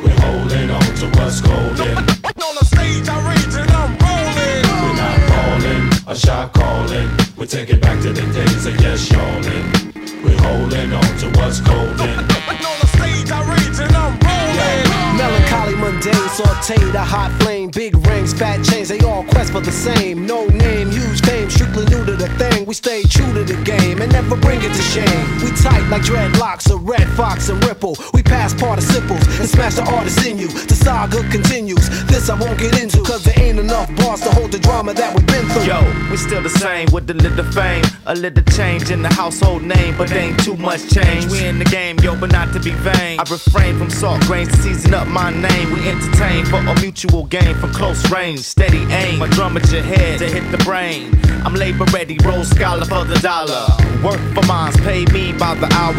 We're 0.00 0.20
holding 0.20 0.70
on 0.70 0.94
to 1.00 1.06
what's 1.18 1.40
golden. 1.40 1.98
On 1.98 2.54
the 2.54 2.64
stage, 2.64 3.08
I 3.08 3.18
rage 3.28 3.56
and 3.58 3.70
I'm 3.72 3.90
rolling. 3.98 4.62
We're 4.84 4.98
not 5.02 5.18
falling, 5.30 5.90
a 6.06 6.14
shot 6.14 6.52
calling. 6.52 7.10
We 7.36 7.46
take 7.46 7.70
it 7.70 7.82
back 7.82 8.00
to 8.02 8.12
the 8.12 8.22
days 8.32 8.66
of 8.66 8.80
yes, 8.80 9.10
y'allin'. 9.10 10.22
We're 10.22 10.40
holding 10.42 10.92
on 10.92 11.18
to 11.18 11.40
what's 11.40 11.58
golden. 11.58 12.70
On 13.04 13.10
stage, 13.10 13.30
I 13.30 13.40
rage 13.50 13.78
and 13.80 13.96
I'm 13.96 14.18
rolling. 14.20 14.94
Melancholy, 15.16 15.76
mundane, 15.76 16.28
sauteed, 16.34 16.94
a 16.94 16.98
hot 16.98 17.30
flame, 17.40 17.70
big 17.70 17.94
rings, 18.06 18.32
fat 18.34 18.64
chains, 18.64 18.88
they 18.88 18.98
all 19.00 19.24
quest 19.24 19.52
for 19.52 19.60
the 19.60 19.70
same. 19.70 20.26
No 20.26 20.46
name, 20.46 20.90
huge 20.90 21.20
fame, 21.22 21.48
strictly 21.48 21.84
new 21.86 22.04
to 22.04 22.16
the 22.16 22.28
thing. 22.36 22.66
We 22.66 22.74
stay 22.74 23.02
true 23.04 23.32
to 23.32 23.44
the 23.44 23.56
game 23.62 24.02
and 24.02 24.10
never 24.12 24.36
bring 24.36 24.60
it 24.60 24.74
to 24.74 24.82
shame. 24.82 25.24
We 25.42 25.50
tight 25.52 25.86
like 25.88 26.02
dreadlocks, 26.02 26.70
a 26.70 26.76
red 26.76 27.08
fox 27.10 27.48
and 27.48 27.64
ripple. 27.64 27.96
We 28.12 28.22
pass 28.22 28.54
participles 28.54 29.22
and 29.38 29.48
smash 29.48 29.74
the 29.74 29.84
artists 29.84 30.26
in 30.26 30.36
you. 30.36 30.48
The 30.48 30.74
saga 30.74 31.22
continues. 31.30 31.88
This 32.06 32.28
I 32.28 32.38
won't 32.38 32.58
get 32.58 32.82
into, 32.82 32.98
cause 33.02 33.22
there 33.24 33.38
ain't 33.38 33.60
enough 33.60 33.94
bars 33.96 34.20
to 34.22 34.30
hold 34.30 34.50
the 34.50 34.58
drama 34.58 34.94
that 34.94 35.14
we've 35.14 35.26
been 35.26 35.46
through. 35.50 35.64
Yo, 35.64 35.80
we 36.10 36.16
still 36.16 36.42
the 36.42 36.50
same 36.50 36.88
with 36.92 37.08
a 37.10 37.14
little 37.14 37.44
fame, 37.52 37.84
a 38.06 38.14
little 38.14 38.44
change 38.52 38.90
in 38.90 39.00
the 39.02 39.12
household 39.14 39.62
name, 39.62 39.96
but 39.96 40.10
ain't 40.10 40.42
too 40.42 40.56
much 40.56 40.92
change. 40.92 41.26
We 41.30 41.46
in 41.46 41.60
the 41.60 41.64
game, 41.66 41.98
yo, 42.00 42.18
but 42.18 42.32
not 42.32 42.52
to 42.54 42.60
be 42.60 42.72
vain. 42.82 42.93
I 43.18 43.24
refrain 43.30 43.78
from 43.78 43.90
salt 43.90 44.20
grains 44.22 44.48
to 44.48 44.56
season 44.62 44.94
up 44.94 45.06
my 45.08 45.30
name. 45.30 45.72
We 45.72 45.88
entertain 45.88 46.44
for 46.46 46.56
a 46.56 46.74
mutual 46.80 47.24
gain 47.26 47.54
from 47.54 47.72
close 47.72 48.10
range, 48.10 48.40
steady 48.40 48.82
aim. 48.92 49.18
My 49.18 49.28
drum 49.28 49.56
at 49.56 49.70
your 49.70 49.82
head 49.82 50.18
to 50.18 50.26
hit 50.26 50.50
the 50.50 50.58
brain. 50.64 51.10
I'm 51.44 51.54
labor 51.54 51.84
ready, 51.92 52.18
roll 52.24 52.44
scholar 52.44 52.84
for 52.84 53.04
the 53.04 53.18
dollar. 53.20 53.66
Work 54.02 54.20
for 54.34 54.46
mines, 54.46 54.76
pay 54.78 55.04
me 55.06 55.32
by 55.32 55.54
the 55.54 55.66
hour. 55.72 55.94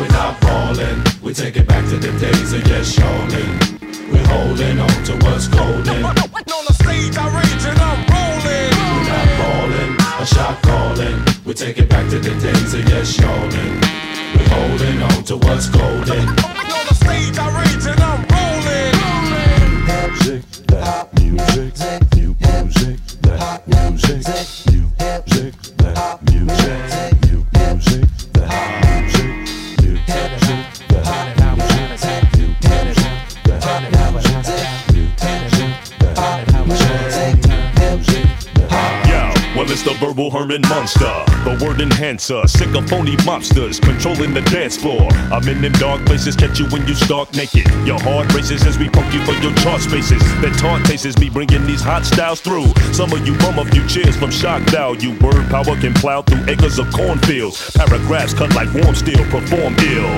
We're 0.00 0.08
not 0.08 0.40
falling, 0.40 1.02
we 1.22 1.32
take 1.32 1.56
it 1.56 1.68
back 1.68 1.84
to 1.88 1.96
the 1.96 2.10
days 2.18 2.52
of 2.52 2.66
yes, 2.66 2.98
y'allin'. 2.98 4.10
We're 4.10 4.26
holding 4.26 4.80
on 4.80 5.04
to 5.04 5.12
what's 5.24 5.48
golden. 5.48 6.04
On 6.04 6.14
the 6.66 6.74
stage, 6.74 7.16
I 7.16 7.26
rage 7.30 7.64
and 7.64 7.78
I'm 7.78 8.00
rolling. 8.10 8.74
We're 8.90 9.08
not 9.08 9.28
falling, 9.38 9.96
a 10.20 10.26
shot 10.26 10.62
calling. 10.62 11.44
We 11.44 11.54
take 11.54 11.78
it 11.78 11.88
back 11.88 12.10
to 12.10 12.18
the 12.18 12.30
days 12.40 12.74
of 12.74 12.88
yes, 12.88 13.18
y'allin'. 13.18 13.83
To 15.26 15.38
what's 15.38 15.68
golden. 15.70 16.28
On 16.28 16.34
the 16.34 16.94
stage, 16.94 17.38
I 17.38 17.48
rage 17.58 17.86
and 17.86 17.98
I'm 17.98 18.20
rolling. 18.28 18.92
Music, 19.86 20.42
that 20.66 21.08
music, 21.18 21.72
new 22.14 22.36
music, 22.40 22.98
that 23.22 23.66
music, 23.66 24.20
new 24.70 24.84
music, 25.00 25.54
that 25.78 26.20
music, 26.28 26.76
music, 27.24 27.48
music, 27.56 28.04
music, 28.04 28.20
music, 28.20 28.92
music, 30.74 31.08
music, 36.74 37.72
music, 37.80 38.26
Yo, 39.08 39.20
well 39.56 39.70
it's 39.70 39.82
the 39.82 39.96
verbal 39.98 40.30
Herman 40.30 40.60
Munster, 40.68 41.24
the 41.44 41.64
word 41.64 41.80
enhancer, 41.80 42.46
sick 42.48 42.74
of 42.74 42.88
phony 42.88 43.16
mobsters 43.28 43.80
controlling 43.80 44.32
the 44.32 44.40
dance 44.48 44.76
floor. 44.76 45.12
I'm 45.30 45.46
in 45.48 45.60
them 45.60 45.72
dark 45.72 46.04
places, 46.06 46.34
catch 46.34 46.58
you 46.58 46.66
when 46.68 46.86
you 46.88 46.94
stark 46.94 47.32
naked. 47.34 47.68
Your 47.84 48.00
heart 48.00 48.32
races 48.32 48.64
as 48.66 48.78
we 48.78 48.88
poke 48.88 49.12
you 49.12 49.24
for 49.24 49.36
your 49.44 49.52
chart 49.60 49.82
spaces. 49.82 50.22
That 50.40 50.56
taunt 50.58 50.86
tastes 50.86 51.18
me 51.18 51.28
bringing 51.28 51.66
these 51.66 51.82
hot 51.82 52.04
styles 52.04 52.40
through. 52.40 52.72
Some 52.92 53.12
of 53.12 53.26
you 53.26 53.36
bum 53.38 53.58
a 53.58 53.64
few 53.66 53.86
cheers 53.86 54.16
from 54.16 54.30
shock 54.30 54.62
value. 54.72 55.12
Word 55.20 55.48
power 55.50 55.76
can 55.76 55.92
plow 55.94 56.22
through 56.22 56.48
acres 56.48 56.78
of 56.78 56.90
cornfields. 56.92 57.70
Paragraphs 57.76 58.34
cut 58.34 58.54
like 58.54 58.72
warm 58.72 58.94
steel, 58.94 59.22
perform 59.28 59.76
ill. 59.84 60.08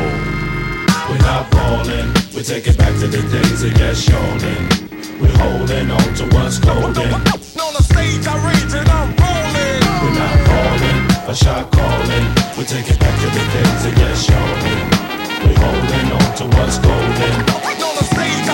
We're 1.11 1.19
not 1.19 1.51
falling, 1.51 2.09
we 2.35 2.43
take 2.43 2.67
it 2.67 2.79
back 2.79 2.95
to 3.01 3.07
the 3.07 3.23
days 3.31 3.63
of 3.63 3.73
yes, 3.79 4.09
y'allin'. 4.09 4.87
We're 5.21 5.37
holding 5.39 5.91
on 5.91 6.15
to 6.19 6.25
what's 6.35 6.59
golden. 6.59 7.15
On 7.15 7.73
the 7.75 7.83
stage, 7.83 8.27
I 8.27 8.37
rage 8.47 8.75
and 8.75 8.89
I'm 8.89 9.15
rolling. 9.17 9.81
We're 10.03 10.19
not 10.19 10.35
falling, 10.35 10.46
a 10.46 10.46
shot 11.37 11.71
calling. 11.71 12.27
We 12.57 12.65
take 12.65 12.89
it 12.89 12.99
back 12.99 13.13
to 13.21 13.29
the 13.29 13.45
days 13.53 13.85
of 13.85 13.93
yes, 13.99 14.29
y'allin'. 14.29 14.81
We're 15.45 15.59
holding 15.61 16.09
on 16.17 16.29
to 16.41 16.45
what's 16.57 16.79
golden. 16.79 17.37
The 17.97 18.05
stage, 18.05 18.46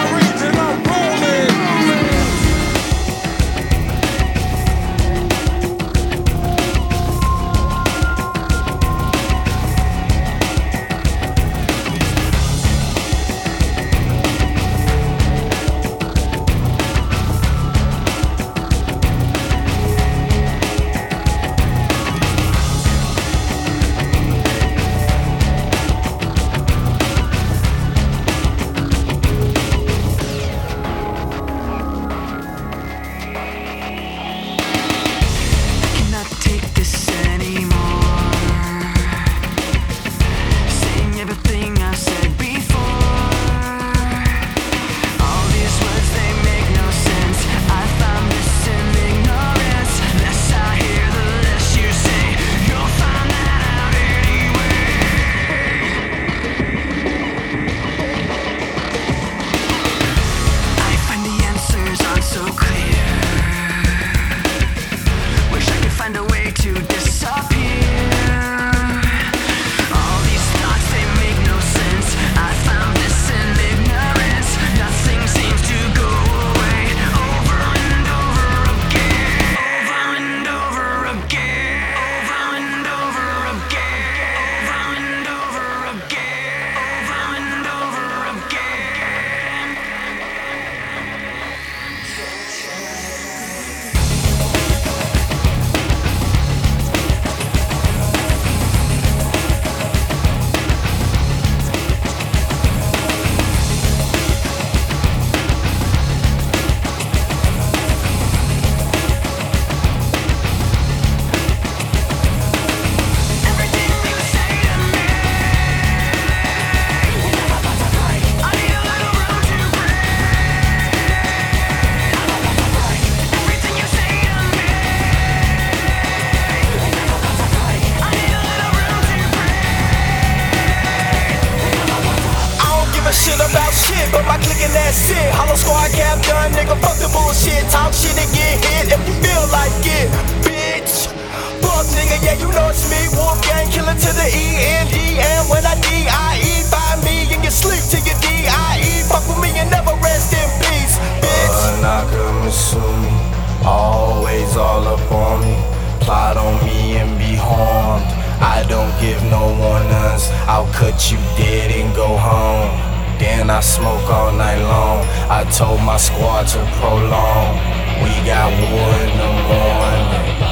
plot 156.05 156.37
on 156.37 156.65
me 156.67 156.97
and 156.97 157.19
be 157.19 157.35
harmed. 157.35 158.07
I 158.43 158.65
don't 158.69 158.93
give 159.01 159.23
no 159.31 159.43
warnings, 159.59 160.29
I'll 160.51 160.71
cut 160.73 161.11
you 161.11 161.19
dead 161.37 161.71
and 161.71 161.95
go 161.95 162.09
home. 162.17 162.93
Then 163.19 163.51
I 163.51 163.61
smoke 163.61 164.11
all 164.11 164.33
night 164.33 164.61
long. 164.63 165.07
I 165.31 165.45
told 165.53 165.81
my 165.83 165.97
squad 165.97 166.49
to 166.49 166.59
prolong. 166.79 167.55
We 168.03 168.11
got 168.27 168.51
war 168.51 168.93
in 169.07 169.13
the 169.23 169.33
morning. 169.49 170.52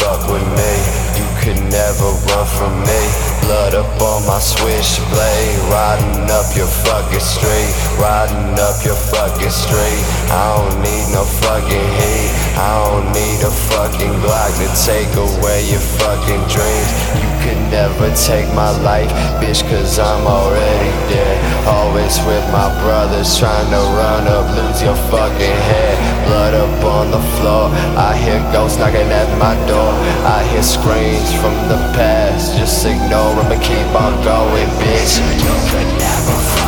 fuck 0.00 0.20
with 0.28 0.46
me. 0.56 0.72
You 1.16 1.26
could 1.40 1.60
never 1.70 2.08
run 2.28 2.46
from 2.46 2.74
me. 2.84 3.02
Blood 3.42 3.74
up 3.74 4.00
on 4.00 4.26
my 4.26 4.38
switchblade, 4.38 5.58
riding 5.72 6.30
up 6.30 6.54
your 6.56 6.70
fucking 6.86 7.20
street, 7.20 7.72
riding 7.98 8.58
up 8.60 8.84
your 8.84 8.96
fucking 8.96 9.50
street. 9.50 10.02
I 10.30 10.56
don't 10.56 10.82
need 10.82 11.06
no 11.12 11.24
fucking 11.24 11.88
heat. 12.00 12.39
I 12.60 12.76
don't 12.84 13.08
need 13.16 13.40
a 13.40 13.48
fucking 13.72 14.20
Glock 14.20 14.52
to 14.60 14.68
take 14.84 15.08
away 15.16 15.64
your 15.72 15.80
fucking 15.96 16.44
dreams. 16.44 16.90
You 17.16 17.30
can 17.40 17.56
never 17.72 18.12
take 18.12 18.52
my 18.52 18.68
life, 18.84 19.08
bitch, 19.40 19.64
cause 19.64 19.98
I'm 19.98 20.26
already 20.26 20.92
dead. 21.08 21.40
Always 21.64 22.20
with 22.28 22.44
my 22.52 22.68
brothers, 22.84 23.38
trying 23.38 23.70
to 23.72 23.80
run 23.96 24.28
up, 24.28 24.44
lose 24.52 24.82
your 24.82 24.96
fucking 25.08 25.58
head. 25.72 25.96
Blood 26.28 26.52
up 26.52 26.84
on 26.84 27.10
the 27.10 27.22
floor, 27.40 27.72
I 27.96 28.12
hear 28.20 28.38
ghosts 28.52 28.76
knocking 28.78 29.08
at 29.08 29.30
my 29.40 29.56
door. 29.64 29.92
I 30.28 30.44
hear 30.52 30.62
screams 30.62 31.32
from 31.40 31.56
the 31.72 31.80
past, 31.96 32.58
just 32.58 32.84
ignore 32.84 33.40
them 33.40 33.56
and 33.56 33.62
keep 33.62 33.88
on 33.96 34.12
going, 34.20 34.68
bitch. 34.84 35.16
You 35.40 35.54
can 35.72 35.88
never. 35.96 36.59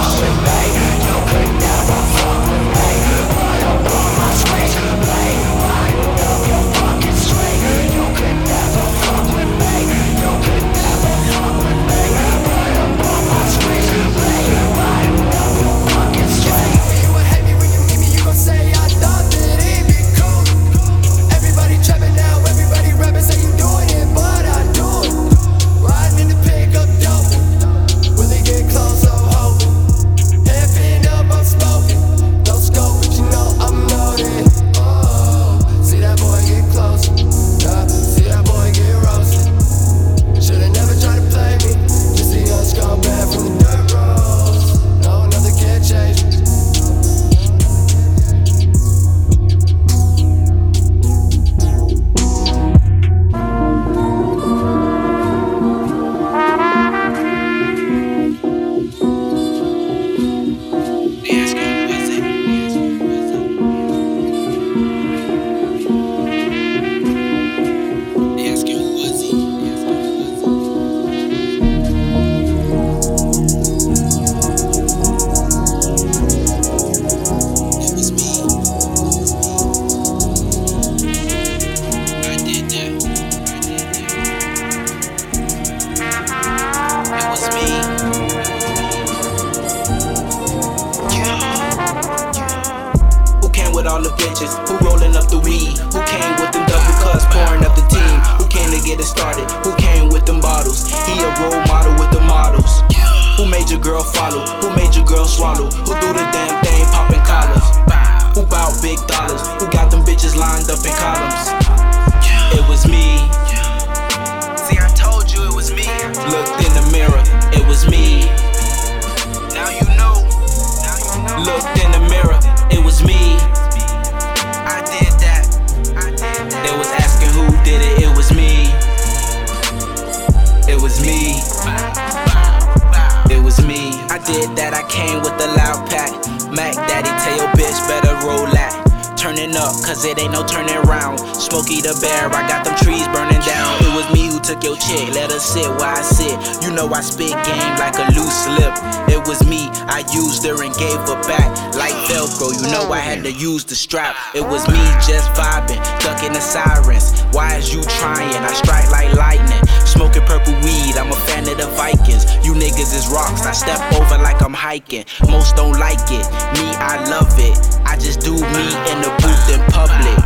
sit 145.53 145.69
where 145.77 145.93
I 145.93 146.01
sit. 146.01 146.33
You 146.65 146.73
know 146.73 146.89
I 146.89 147.03
spit 147.05 147.37
game 147.45 147.77
like 147.77 148.01
a 148.01 148.09
loose 148.17 148.39
slip. 148.49 148.73
It 149.13 149.21
was 149.29 149.45
me, 149.45 149.69
I 149.93 150.01
used 150.09 150.41
her 150.49 150.57
and 150.65 150.73
gave 150.81 150.97
her 151.05 151.21
back 151.29 151.53
like 151.77 151.93
Velcro. 152.09 152.57
You 152.57 152.73
know 152.73 152.89
I 152.91 152.99
had 152.99 153.23
to 153.25 153.33
use 153.33 153.65
the 153.65 153.75
strap. 153.75 154.17
It 154.35 154.41
was 154.41 154.67
me 154.69 154.81
just 155.05 155.29
vibing, 155.37 155.77
ducking 156.01 156.33
the 156.33 156.41
sirens. 156.41 157.21
Why 157.37 157.57
is 157.57 157.69
you 157.75 157.83
trying? 158.01 158.33
I 158.33 158.53
strike 158.55 158.89
like 158.91 159.13
lightning. 159.13 159.61
Smoking 159.85 160.25
purple 160.25 160.55
weed, 160.65 160.97
I'm 160.97 161.13
a 161.13 161.21
fan 161.29 161.45
of 161.45 161.59
the 161.59 161.69
Vikings. 161.77 162.25
You 162.41 162.55
niggas 162.55 162.97
is 162.97 163.07
rocks, 163.13 163.45
I 163.45 163.53
step 163.53 163.81
over 163.93 164.17
like 164.23 164.41
I'm 164.41 164.55
hiking. 164.55 165.05
Most 165.29 165.57
don't 165.57 165.79
like 165.79 166.01
it, 166.09 166.25
me, 166.57 166.73
I 166.81 166.97
love 167.13 167.29
it. 167.37 167.53
I 167.85 167.97
just 168.01 168.21
do 168.21 168.33
me 168.33 168.67
in 168.89 168.99
the 169.05 169.13
booth 169.21 169.47
in 169.53 169.61
public. 169.69 170.17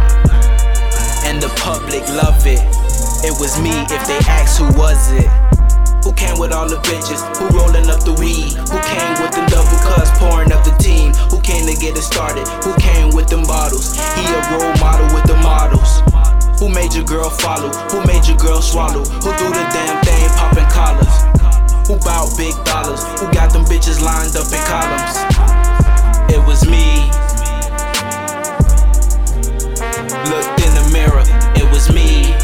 And 1.26 1.42
the 1.42 1.50
public 1.58 2.06
love 2.14 2.46
it. 2.46 2.85
It 3.24 3.32
was 3.40 3.60
me 3.60 3.72
if 3.88 4.02
they 4.06 4.18
ask 4.28 4.60
who 4.60 4.66
was 4.76 5.12
it. 5.12 5.28
Who 6.04 6.12
came 6.12 6.38
with 6.38 6.52
all 6.52 6.68
the 6.68 6.76
bitches? 6.86 7.18
Who 7.38 7.50
rolling 7.56 7.90
up 7.90 8.04
the 8.04 8.14
weed? 8.14 8.54
Who 8.70 8.78
came 8.86 9.14
with 9.18 9.32
the 9.34 9.42
double 9.50 9.78
cuts 9.82 10.10
pouring 10.18 10.52
up 10.52 10.62
the 10.62 10.76
team? 10.78 11.12
Who 11.32 11.40
came 11.40 11.66
to 11.66 11.74
get 11.74 11.98
it 11.98 12.06
started? 12.06 12.46
Who 12.62 12.76
came 12.78 13.10
with 13.10 13.26
them 13.26 13.42
bottles? 13.42 13.96
He 14.14 14.22
a 14.30 14.38
role 14.54 14.70
model 14.78 15.08
with 15.10 15.26
the 15.26 15.34
models. 15.42 16.02
Who 16.60 16.68
made 16.68 16.94
your 16.94 17.04
girl 17.04 17.28
follow? 17.28 17.74
Who 17.90 18.06
made 18.06 18.26
your 18.26 18.38
girl 18.38 18.62
swallow? 18.62 19.02
Who 19.02 19.30
do 19.34 19.46
the 19.50 19.64
damn 19.74 19.98
thing 20.06 20.28
popping 20.38 20.70
collars? 20.70 21.14
Who 21.90 21.98
bout 22.06 22.30
big 22.36 22.54
dollars? 22.64 23.02
Who 23.18 23.26
got 23.32 23.52
them 23.52 23.64
bitches 23.66 24.00
lined 24.00 24.36
up 24.38 24.46
in 24.46 24.62
columns? 24.70 25.18
It 26.30 26.42
was 26.46 26.62
me. 26.66 27.10
Looked 30.30 30.58
in 30.62 30.72
the 30.78 30.86
mirror, 30.92 31.26
it 31.58 31.66
was 31.70 31.92
me. 31.92 32.34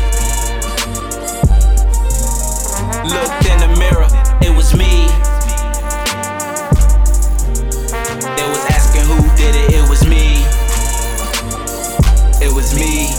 Looked 3.13 3.45
in 3.45 3.59
the 3.61 3.69
mirror, 3.79 4.09
it 4.41 4.57
was 4.57 4.75
me. 4.75 5.07
They 8.37 8.47
was 8.49 8.65
asking 8.73 9.05
who 9.05 9.21
did 9.37 9.55
it, 9.55 9.75
it 9.75 9.89
was 9.89 10.07
me. 10.09 10.41
It 12.41 12.53
was 12.53 12.75
me. 12.75 13.13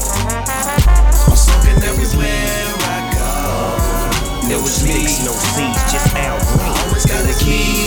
I'm 1.30 1.36
smoking 1.38 1.84
everywhere 1.84 2.74
I 2.90 3.00
go. 3.14 4.50
It 4.50 4.62
was 4.62 4.84
me. 4.84 5.04
No 5.26 5.32
seeds, 5.32 5.92
just 5.92 6.16
out. 6.16 6.42
Always 6.88 7.06
gotta 7.06 7.34
keep 7.40 7.74
one 7.74 7.83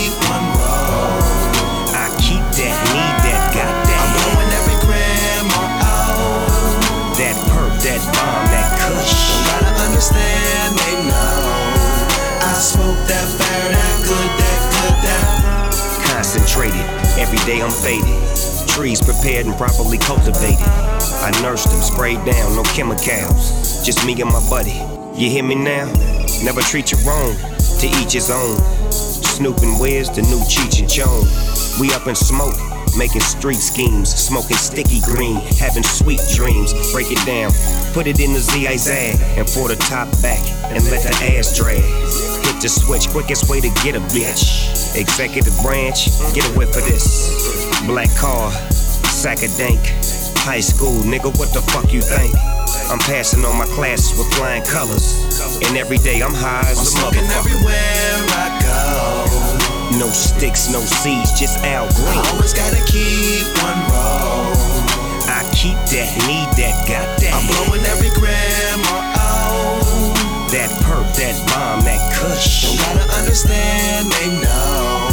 every 17.27 17.45
day 17.45 17.61
I'm 17.61 17.69
faded. 17.69 18.07
Trees 18.69 19.01
prepared 19.01 19.47
and 19.47 19.55
properly 19.57 19.97
cultivated. 19.97 20.63
I 20.63 21.31
nursed 21.41 21.67
them, 21.69 21.81
sprayed 21.81 22.23
down, 22.23 22.55
no 22.55 22.63
chemicals. 22.63 23.83
Just 23.83 24.05
me 24.05 24.13
and 24.21 24.31
my 24.31 24.39
buddy. 24.49 24.79
You 25.19 25.29
hear 25.29 25.43
me 25.43 25.55
now? 25.55 25.91
Never 26.43 26.61
treat 26.61 26.91
you 26.91 26.97
wrong, 27.05 27.35
to 27.79 27.87
each 27.99 28.13
his 28.13 28.31
own. 28.31 28.55
Snoop 28.91 29.57
and 29.59 29.79
Wiz, 29.79 30.09
the 30.09 30.21
new 30.21 30.39
Cheech 30.47 30.79
and 30.79 30.89
Chong. 30.89 31.27
We 31.81 31.93
up 31.93 32.07
in 32.07 32.15
smoke, 32.15 32.55
making 32.97 33.21
street 33.21 33.59
schemes, 33.59 34.09
smoking 34.09 34.57
sticky 34.57 35.01
green, 35.01 35.35
having 35.59 35.83
sweet 35.83 36.21
dreams. 36.33 36.71
Break 36.93 37.11
it 37.11 37.19
down, 37.25 37.51
put 37.93 38.07
it 38.07 38.21
in 38.21 38.31
the 38.31 38.39
Zig-Zag, 38.39 39.19
and 39.37 39.49
for 39.49 39.67
the 39.67 39.75
top 39.75 40.07
back, 40.21 40.39
and 40.71 40.83
let 40.89 41.03
the 41.03 41.35
ass 41.35 41.57
drag. 41.57 41.83
Hit 42.45 42.61
the 42.61 42.69
switch, 42.69 43.09
quickest 43.09 43.49
way 43.49 43.59
to 43.59 43.69
get 43.83 43.95
a 43.95 44.01
bitch. 44.15 44.76
Executive 44.95 45.53
branch, 45.61 46.07
get 46.33 46.47
a 46.49 46.53
whiff 46.57 46.75
of 46.75 46.85
this. 46.85 47.35
Black 47.85 48.09
car, 48.15 48.51
sack 49.03 49.43
of 49.43 49.55
dank. 49.57 49.79
High 50.45 50.61
school, 50.61 51.01
nigga, 51.03 51.35
what 51.37 51.53
the 51.53 51.61
fuck 51.61 51.91
you 51.91 52.01
think? 52.01 52.33
I'm 52.89 52.99
passing 52.99 53.43
on 53.43 53.57
my 53.57 53.65
classes 53.65 54.17
with 54.17 54.31
flying 54.35 54.63
colors. 54.63 55.27
And 55.67 55.77
every 55.77 55.97
day 55.97 56.21
I'm 56.21 56.33
high 56.33 56.69
as 56.71 56.79
a 56.79 56.85
smoking 56.85 57.23
motherfucker. 57.23 57.51
everywhere 57.51 58.15
I 58.31 58.47
go. 58.63 59.99
No 59.99 60.07
sticks, 60.07 60.71
no 60.71 60.79
seeds, 60.79 61.37
just 61.37 61.59
Al 61.65 61.87
Green. 61.95 62.07
I 62.07 62.29
always 62.31 62.53
gotta 62.53 62.79
keep 62.85 63.43
one 63.59 63.79
roll. 63.91 64.55
I 65.27 65.43
keep 65.53 65.77
that, 65.91 66.09
need 66.27 66.47
that, 66.55 66.87
got 66.87 67.19
that. 67.19 67.33
I'm 67.35 67.45
blowing 67.47 67.83
every 67.85 68.09
gram 68.15 68.79
or 68.93 69.03
out. 69.19 69.86
That 70.51 70.71
perp, 70.87 71.13
that 71.19 71.35
bomb, 71.51 71.83
that 71.83 71.99
kush. 72.15 72.63
Don't 72.63 72.77
gotta 72.77 73.11
understand, 73.19 74.09
they 74.13 74.31
know. 74.39 75.11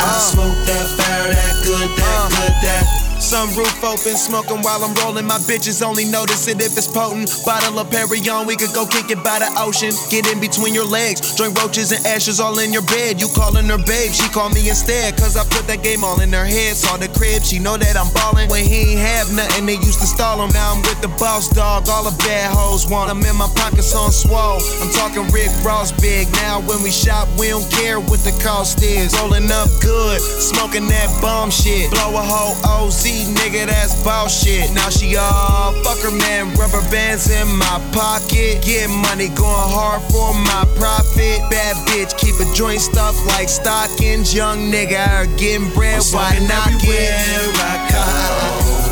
I 0.00 0.08
uh. 0.08 0.18
smoke 0.18 0.56
that 0.64 0.86
fire, 0.96 1.28
that 1.28 1.60
good, 1.62 1.90
that 1.98 2.16
uh. 2.16 2.28
good, 2.32 2.54
that. 2.64 3.11
Sunroof 3.22 3.78
open, 3.86 4.18
smoking 4.18 4.60
while 4.62 4.82
I'm 4.82 4.94
rolling. 4.98 5.26
My 5.26 5.38
bitches 5.46 5.80
only 5.80 6.04
notice 6.04 6.48
it 6.48 6.60
if 6.60 6.76
it's 6.76 6.90
potent. 6.90 7.30
Bottle 7.46 7.78
of 7.78 7.88
Perrier, 7.88 8.42
we 8.44 8.56
could 8.56 8.74
go 8.74 8.84
kick 8.84 9.14
it 9.14 9.22
by 9.22 9.38
the 9.38 9.46
ocean. 9.62 9.94
Get 10.10 10.26
in 10.26 10.40
between 10.40 10.74
your 10.74 10.84
legs, 10.84 11.38
joint 11.38 11.54
roaches 11.54 11.92
and 11.92 12.04
ashes 12.04 12.40
all 12.40 12.58
in 12.58 12.72
your 12.72 12.82
bed. 12.82 13.20
You 13.20 13.28
calling 13.30 13.70
her 13.70 13.78
babe, 13.78 14.10
she 14.10 14.26
call 14.28 14.50
me 14.50 14.68
instead. 14.68 15.16
Cause 15.16 15.36
I 15.38 15.46
put 15.54 15.70
that 15.70 15.86
game 15.86 16.02
all 16.02 16.20
in 16.20 16.32
her 16.34 16.44
head. 16.44 16.74
Saw 16.74 16.96
the 16.98 17.06
crib, 17.14 17.46
she 17.46 17.60
know 17.62 17.78
that 17.78 17.96
I'm 17.96 18.10
ballin'. 18.12 18.50
When 18.50 18.66
he 18.66 18.98
ain't 18.98 19.00
have 19.00 19.30
nothing, 19.32 19.66
they 19.66 19.78
used 19.78 20.02
to 20.02 20.08
stall 20.10 20.42
him. 20.42 20.50
Now 20.50 20.74
I'm 20.74 20.82
with 20.82 21.00
the 21.00 21.08
boss 21.22 21.48
dog, 21.48 21.88
all 21.88 22.02
the 22.02 22.16
bad 22.26 22.50
hoes 22.50 22.90
want. 22.90 23.08
I'm 23.08 23.22
in 23.22 23.36
my 23.38 23.48
pockets 23.54 23.94
on 23.94 24.10
swole. 24.10 24.58
I'm 24.82 24.90
talking 24.90 25.30
Rick 25.30 25.54
Ross 25.62 25.94
big. 26.02 26.26
Now 26.42 26.58
when 26.66 26.82
we 26.82 26.90
shop, 26.90 27.30
we 27.38 27.54
don't 27.54 27.70
care 27.70 28.02
what 28.02 28.26
the 28.26 28.34
cost 28.42 28.82
is. 28.82 29.14
Rolling 29.14 29.46
up 29.54 29.70
good, 29.78 30.18
smoking 30.20 30.90
that 30.90 31.06
bomb 31.22 31.54
shit. 31.54 31.86
Blow 31.94 32.18
a 32.18 32.24
whole 32.26 32.58
OZ, 32.66 33.21
nigga, 33.28 33.66
that's 33.66 33.94
bullshit. 34.02 34.72
Now 34.72 34.88
she 34.88 35.16
all 35.16 35.72
fuck 35.84 35.98
her 36.02 36.10
man, 36.10 36.54
rubber 36.54 36.82
bands 36.90 37.30
in 37.30 37.48
my 37.56 37.78
pocket. 37.92 38.62
Get 38.62 38.88
money, 38.88 39.28
going 39.28 39.68
hard 39.70 40.02
for 40.10 40.34
my 40.34 40.64
profit. 40.78 41.42
Bad 41.50 41.76
bitch, 41.88 42.16
keep 42.18 42.34
a 42.40 42.46
joint 42.54 42.80
stuff 42.80 43.14
like 43.26 43.48
stockings. 43.48 44.34
Young 44.34 44.70
nigga, 44.70 45.26
getting 45.38 45.70
bread, 45.74 46.02
why 46.12 46.38
not 46.48 46.70
get? 46.80 47.14
I 47.58 47.88
go. 47.90 48.82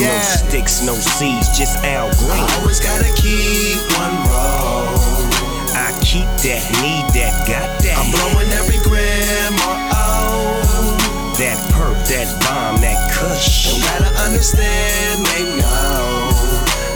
No 0.00 0.18
sticks, 0.22 0.82
no 0.84 0.94
seeds, 0.94 1.58
just 1.58 1.76
Al 1.84 2.08
Green. 2.16 2.30
I 2.30 2.58
always 2.60 2.80
gotta 2.80 3.10
keep 3.20 3.76
one 3.98 4.16
roll. 4.32 4.96
I 5.76 5.92
keep 6.00 6.28
that, 6.44 6.64
need 6.80 7.04
that, 7.14 7.32
got 7.46 7.68
that. 7.82 7.96
I'm 7.98 8.10
blowing 8.10 8.50
every 8.56 8.80
gram 8.82 9.54
out. 9.68 9.80
That 11.36 11.56
perp, 11.72 11.96
that 12.08 12.28
bomb, 12.44 12.80
that 12.80 13.09
kush. 13.20 13.68
Don't 13.68 13.80
gotta 13.84 14.10
understand, 14.24 15.26
they 15.28 15.44
know. 15.60 16.32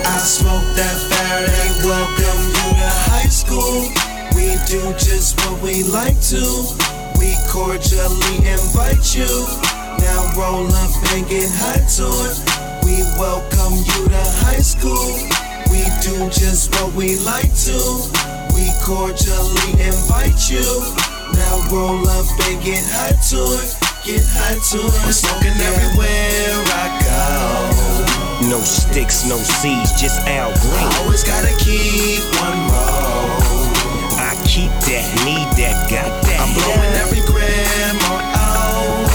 I 0.08 0.16
smoke 0.24 0.68
that 0.80 0.96
they 1.12 1.68
welcome 1.84 2.40
you 2.56 2.68
to 2.80 2.90
high 3.12 3.28
school. 3.28 3.84
We 4.32 4.56
do 4.64 4.80
just 4.96 5.36
what 5.44 5.60
we 5.60 5.84
like 5.84 6.18
to. 6.32 6.42
We 7.20 7.36
cordially 7.52 8.36
invite 8.48 9.04
you. 9.12 9.28
Now 10.00 10.20
roll 10.36 10.68
up 10.72 10.92
and 11.12 11.28
get 11.28 11.48
high 11.60 11.84
to 12.00 12.08
it. 12.28 12.36
We 12.84 13.04
welcome 13.20 13.76
you 13.76 14.00
to 14.08 14.24
high 14.44 14.64
school. 14.64 15.12
We 15.70 15.84
do 16.00 16.28
just 16.32 16.72
what 16.74 16.92
we 16.94 17.16
like 17.20 17.52
to. 17.68 17.78
We 18.56 18.72
cordially 18.80 19.70
invite 19.76 20.48
you. 20.48 20.64
Now 21.36 21.54
roll 21.70 22.08
up 22.08 22.26
and 22.48 22.62
get 22.64 22.84
high 22.84 23.16
to 23.30 23.40
it. 23.60 23.93
Get 24.04 24.20
high 24.36 24.60
to 24.60 24.84
it. 24.84 25.00
I'm 25.00 25.12
smoking 25.16 25.56
everywhere 25.64 26.52
I 26.76 26.92
go. 27.00 28.52
No 28.52 28.60
sticks, 28.60 29.24
no 29.24 29.38
seeds, 29.38 29.96
just 29.96 30.20
Al 30.28 30.52
Green. 30.60 30.76
I 30.76 30.92
always 31.00 31.24
gotta 31.24 31.48
keep 31.56 32.20
one 32.36 32.68
roll. 32.68 33.32
I 34.20 34.36
keep 34.44 34.68
that, 34.84 35.08
need 35.24 35.48
that, 35.56 35.88
got 35.88 36.12
that. 36.20 36.36
I'm 36.36 36.52
blowing 36.52 36.92
every 37.00 37.24
gram 37.24 37.96
or 38.12 38.20
out. 38.20 39.08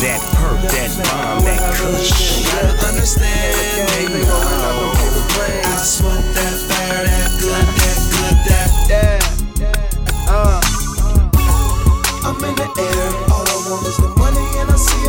That 0.00 0.24
perp, 0.40 0.72
that 0.72 0.88
bomb, 1.04 1.44
that 1.44 1.60
kush. 1.76 2.48
Don't 2.48 2.64
gotta 2.64 2.96
understand, 2.96 3.88
they 3.92 4.08
know. 4.08 4.88
I 5.68 5.76
smoke 5.84 6.24
that 6.32 6.56
fire, 6.64 7.04
that 7.04 7.28
good, 7.44 7.66
that 7.76 8.00
good, 8.08 8.36
that. 8.48 9.20
Yeah. 9.60 10.32
Uh. 10.32 10.64
I'm 12.24 12.42
in 12.42 12.54
the 12.54 12.64
air, 12.64 13.08
all 13.30 13.44
I 13.44 13.68
want 13.68 13.86
is 13.86 13.98
the 13.98 14.13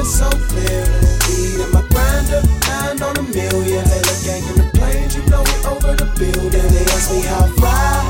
so 0.06 0.30
clear. 0.54 0.86
Weed 1.26 1.60
in 1.60 1.70
my 1.74 1.82
grinder, 1.90 2.42
nine 2.70 3.02
on 3.02 3.18
a 3.18 3.26
million. 3.34 3.84
They 3.90 4.02
look 4.06 4.20
gang 4.24 4.46
in 4.46 4.56
the 4.62 4.70
planes, 4.78 5.16
you 5.16 5.26
know 5.28 5.42
we 5.42 5.56
over 5.66 5.98
the 5.98 6.06
building. 6.16 6.68
They 6.70 6.86
ask 6.94 7.10
me 7.12 7.22
how 7.26 7.46
I 7.46 7.50
fly, 7.58 8.06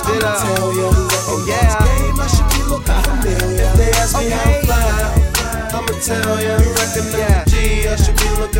I'ma 0.00 0.32
tell 0.40 0.72
ya. 0.72 0.88
Oh 1.28 1.44
yeah, 1.46 1.76
game 1.84 2.18
I 2.18 2.26
should 2.32 2.48
be 2.50 2.60
looking 2.64 3.00
familiar. 3.04 3.68
If 3.68 3.76
they 3.76 3.90
ask 4.00 4.16
me 4.16 4.30
how 4.30 4.48
I 4.48 4.62
fly, 4.64 5.76
I'ma 5.76 5.94
tell 6.00 6.40
ya. 6.40 6.56
You 6.58 6.70
reckon 6.72 7.06
that 7.12 7.48
G, 7.48 7.88
I 7.88 7.96
should 7.96 8.16
be 8.16 8.28
looking. 8.40 8.53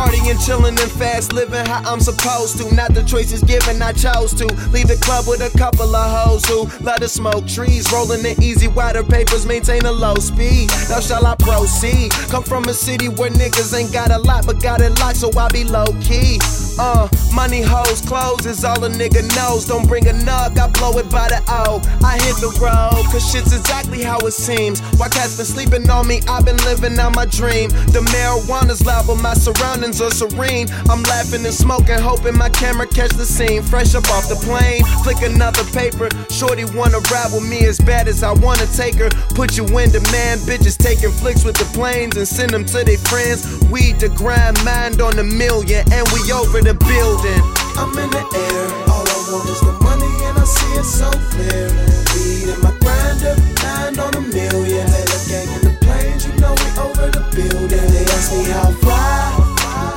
Partying, 0.00 0.40
chillin', 0.40 0.80
and 0.80 0.92
fast 0.92 1.34
living 1.34 1.66
how 1.66 1.82
I'm 1.84 2.00
supposed 2.00 2.56
to. 2.56 2.74
Not 2.74 2.94
the 2.94 3.02
choices 3.02 3.42
given, 3.42 3.82
I 3.82 3.92
chose 3.92 4.32
to. 4.32 4.46
Leave 4.70 4.88
the 4.88 4.96
club 4.96 5.26
with 5.28 5.42
a 5.42 5.58
couple 5.58 5.94
of 5.94 6.10
hoes 6.10 6.42
who 6.46 6.64
love 6.82 7.00
to 7.00 7.08
smoke 7.08 7.46
trees. 7.46 7.84
Rolling 7.92 8.22
the 8.22 8.34
E-Z 8.40 8.68
Wider 8.68 9.04
papers, 9.04 9.44
maintain 9.44 9.84
a 9.84 9.92
low 9.92 10.14
speed. 10.14 10.70
Now 10.88 11.00
shall 11.00 11.26
I 11.26 11.36
proceed? 11.36 12.12
Come 12.32 12.44
from 12.44 12.64
a 12.64 12.72
city 12.72 13.10
where 13.10 13.28
niggas 13.28 13.78
ain't 13.78 13.92
got 13.92 14.10
a 14.10 14.16
lot, 14.16 14.46
but 14.46 14.62
got 14.62 14.80
it 14.80 14.98
locked, 15.00 15.18
so 15.18 15.30
I 15.36 15.48
be 15.50 15.64
low 15.64 15.92
key. 16.00 16.40
Uh, 16.82 17.06
money, 17.34 17.60
hoes, 17.60 18.00
clothes 18.00 18.46
is 18.46 18.64
all 18.64 18.82
a 18.82 18.88
nigga 18.88 19.20
knows. 19.36 19.66
Don't 19.66 19.86
bring 19.86 20.08
a 20.08 20.12
nug, 20.12 20.56
I 20.56 20.66
blow 20.68 20.96
it 20.96 21.10
by 21.10 21.28
the 21.28 21.44
O. 21.46 21.76
I 22.02 22.16
hit 22.24 22.40
the 22.40 22.48
road, 22.56 23.04
cause 23.12 23.20
shit's 23.30 23.52
exactly 23.52 24.02
how 24.02 24.16
it 24.20 24.32
seems. 24.32 24.80
Why 24.96 25.10
cats 25.10 25.36
been 25.36 25.44
sleeping 25.44 25.90
on 25.90 26.08
me, 26.08 26.22
I've 26.26 26.46
been 26.46 26.56
living 26.64 26.98
out 26.98 27.14
my 27.14 27.26
dream. 27.26 27.68
The 27.92 28.00
marijuana's 28.08 28.86
loud, 28.86 29.08
but 29.08 29.16
my 29.16 29.34
surroundings 29.34 30.00
are 30.00 30.10
serene. 30.10 30.68
I'm 30.88 31.02
laughing 31.02 31.44
and 31.44 31.52
smoking, 31.52 31.98
hoping 31.98 32.38
my 32.38 32.48
camera 32.48 32.86
catch 32.86 33.12
the 33.12 33.26
scene. 33.26 33.62
Fresh 33.62 33.94
up 33.94 34.08
off 34.08 34.30
the 34.30 34.40
plane, 34.40 34.80
flick 35.04 35.20
another 35.20 35.64
paper. 35.76 36.08
Shorty 36.32 36.64
wanna 36.64 37.04
ride 37.12 37.28
with 37.28 37.44
me 37.44 37.66
as 37.68 37.78
bad 37.78 38.08
as 38.08 38.22
I 38.22 38.32
wanna 38.32 38.64
take 38.72 38.94
her. 38.94 39.10
Put 39.36 39.58
you 39.58 39.68
in 39.76 39.92
demand, 39.92 40.48
bitches 40.48 40.78
taking 40.78 41.12
flicks 41.12 41.44
with 41.44 41.60
the 41.60 41.68
planes 41.76 42.16
and 42.16 42.26
send 42.26 42.56
them 42.56 42.64
to 42.72 42.84
their 42.84 42.96
friends. 43.04 43.44
Weed 43.68 44.00
the 44.00 44.08
grind, 44.08 44.56
mind 44.64 45.02
on 45.02 45.18
a 45.18 45.24
million, 45.24 45.84
and 45.92 46.08
we 46.16 46.32
over 46.32 46.62
the 46.62 46.69
the 46.70 46.78
building. 46.86 47.42
I'm 47.74 47.90
in 47.98 48.10
the 48.14 48.22
air. 48.22 48.64
All 48.86 49.02
I 49.02 49.18
want 49.26 49.48
is 49.50 49.60
the 49.60 49.74
money, 49.82 50.10
and 50.26 50.38
I 50.38 50.44
see 50.46 50.72
it 50.78 50.86
so 50.86 51.10
clear. 51.34 51.66
Weed 52.14 52.46
in 52.46 52.58
my 52.62 52.70
grinder, 52.78 53.34
nine 53.62 53.98
on 53.98 54.14
a 54.14 54.22
million. 54.22 54.86
Let 54.86 55.10
a 55.10 55.18
gang 55.26 55.50
in 55.50 55.62
the 55.66 55.74
planes, 55.82 56.26
you 56.26 56.34
know 56.38 56.54
we 56.54 56.68
over 56.78 57.10
the 57.10 57.26
building. 57.34 57.86
They 57.90 58.06
ask 58.14 58.30
me 58.30 58.46
how 58.54 58.70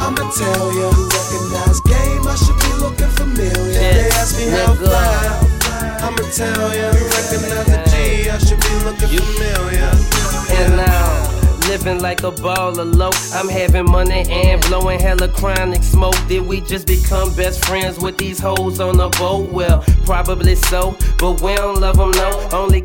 I'ma 0.01 0.25
tell 0.33 0.67
ya. 0.73 0.89
Recognize 0.89 1.79
game, 1.85 2.25
I 2.25 2.35
should 2.41 2.57
be 2.57 2.71
looking 2.81 3.11
familiar. 3.21 3.93
They 3.93 4.09
ask 4.17 4.33
me 4.37 4.49
how 4.49 4.73
fly, 4.73 5.29
I'ma 6.01 6.25
tell 6.33 6.73
ya. 6.73 6.89
Recognize 6.89 7.69
the 7.69 7.79
G, 7.91 8.29
I 8.33 8.37
should 8.41 8.61
be 8.61 8.73
looking 8.81 9.13
familiar. 9.13 9.72
Living 11.67 12.01
like 12.01 12.19
a 12.23 12.31
baller 12.31 12.85
low. 12.93 13.09
I'm 13.33 13.49
having 13.49 13.89
money 13.89 14.25
and 14.29 14.61
blowing 14.63 14.99
hella 14.99 15.27
chronic 15.29 15.81
smoke. 15.81 16.15
Did 16.27 16.45
we 16.45 16.61
just 16.61 16.85
become 16.85 17.33
best 17.35 17.65
friends 17.65 17.97
with 17.99 18.17
these 18.17 18.37
hoes 18.37 18.79
on 18.79 18.97
the 18.97 19.09
boat? 19.09 19.49
Well, 19.51 19.83
probably 20.05 20.55
so, 20.55 20.95
but 21.17 21.41
we 21.41 21.55
don't 21.55 21.79
love 21.79 21.97
them 21.97 22.11
no. 22.11 22.49
Only 22.51 22.81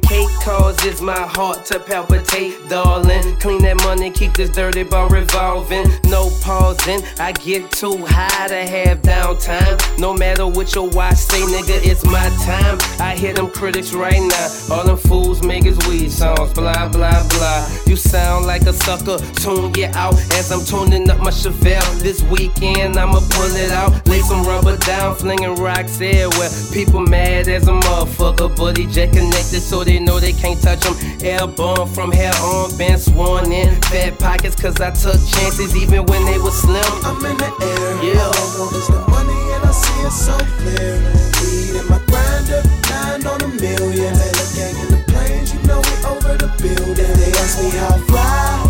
causes 0.88 1.02
my 1.02 1.26
heart 1.26 1.64
to 1.66 1.78
palpitate, 1.78 2.56
darling. 2.68 3.36
Clean 3.36 3.60
that 3.62 3.76
money, 3.84 4.10
keep 4.10 4.32
this 4.34 4.50
dirty 4.50 4.82
ball 4.84 5.08
revolving. 5.08 5.86
No 6.04 6.30
pausing, 6.42 7.02
I 7.18 7.32
get 7.32 7.70
too 7.72 8.04
high 8.06 8.48
to 8.48 8.66
have 8.66 9.02
downtime. 9.02 9.98
No 9.98 10.14
matter 10.14 10.46
what 10.46 10.74
your 10.74 10.88
watch 10.90 11.16
say, 11.16 11.40
nigga, 11.42 11.84
it's 11.84 12.04
my 12.04 12.28
time. 12.44 12.78
I 13.00 13.16
hear 13.16 13.34
them 13.34 13.50
critics 13.50 13.92
right 13.92 14.20
now. 14.20 14.74
All 14.74 14.84
them 14.84 14.96
fools 14.96 15.42
make 15.42 15.66
is 15.66 15.78
weed 15.88 16.10
songs, 16.10 16.52
blah, 16.54 16.88
blah, 16.88 17.28
blah. 17.28 17.68
You 17.86 17.96
sound 17.96 18.46
like 18.46 18.62
a 18.62 18.72
sucker, 18.72 19.18
tune 19.40 19.72
get 19.72 19.94
out 19.96 20.14
as 20.34 20.50
I'm 20.50 20.64
tuning 20.64 21.10
up 21.10 21.18
my 21.18 21.30
Chevelle. 21.30 22.00
This 22.00 22.22
weekend, 22.24 22.96
I'ma 22.96 23.20
pull 23.30 23.56
it 23.56 23.70
out. 23.72 24.06
Lay 24.08 24.20
some 24.20 24.44
rubber 24.44 24.76
down, 24.78 25.16
flinging 25.16 25.56
rocks 25.56 26.00
everywhere. 26.00 26.50
People 26.72 27.00
mad 27.00 27.48
as 27.48 27.68
a 27.68 27.72
motherfucker, 27.72 28.76
he 28.76 28.86
jet 28.86 29.12
connected 29.12 29.60
so 29.60 29.84
they 29.84 29.98
know 29.98 30.20
they 30.20 30.32
can't 30.32 30.60
touch 30.60 30.77
him. 30.84 30.94
Airborne 31.22 31.88
from 31.88 32.12
here 32.12 32.32
on, 32.42 32.76
been 32.76 32.98
sworn 32.98 33.52
in. 33.52 33.80
Fat 33.82 34.18
pockets, 34.18 34.56
cause 34.56 34.80
I 34.80 34.90
took 34.90 35.18
chances 35.34 35.74
even 35.76 36.04
when 36.06 36.24
they 36.26 36.38
were 36.38 36.50
slim. 36.50 36.84
I'm 37.04 37.24
in 37.24 37.36
the 37.36 37.50
air. 37.62 37.88
Yeah. 38.02 38.22
All 38.22 38.34
I 38.34 38.44
want 38.58 38.72
the 38.74 39.04
money, 39.10 39.40
and 39.54 39.64
I 39.64 39.72
see 39.72 40.00
it 40.06 40.12
so 40.12 40.36
clear. 40.60 40.98
Weed 41.40 41.80
in 41.80 41.86
my 41.88 42.00
grinder, 42.06 42.62
nine 42.90 43.26
on 43.26 43.42
a 43.42 43.48
million. 43.48 44.12
Let 44.14 44.34
a 44.34 44.46
gang 44.56 44.76
in 44.82 44.88
the 44.94 45.00
planes, 45.08 45.54
you 45.54 45.60
know 45.66 45.80
we 45.80 45.94
over 46.06 46.36
the 46.36 46.50
building. 46.60 47.12
They 47.18 47.32
ask 47.38 47.62
me 47.62 47.70
how 47.76 47.96
fly, 48.06 48.62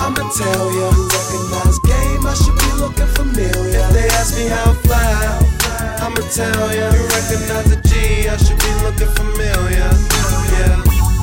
I'ma 0.00 0.24
tell 0.34 0.66
ya. 0.72 0.88
You 0.90 1.04
recognize 1.08 1.78
game, 1.86 2.26
I 2.26 2.34
should 2.34 2.58
be 2.58 2.70
looking 2.80 3.10
familiar. 3.14 3.84
If 3.84 3.90
they 3.92 4.08
ask 4.18 4.36
me 4.36 4.46
how 4.48 4.72
fly, 4.84 5.38
I'ma 6.02 6.22
tell 6.32 6.74
ya. 6.74 6.90
You 6.92 7.02
recognize 7.12 7.68
the 7.70 7.78
G, 7.88 8.28
I 8.28 8.36
should 8.36 8.58
be 8.58 8.70
looking 8.82 9.12
familiar. 9.14 9.90
Yeah. 10.54 11.13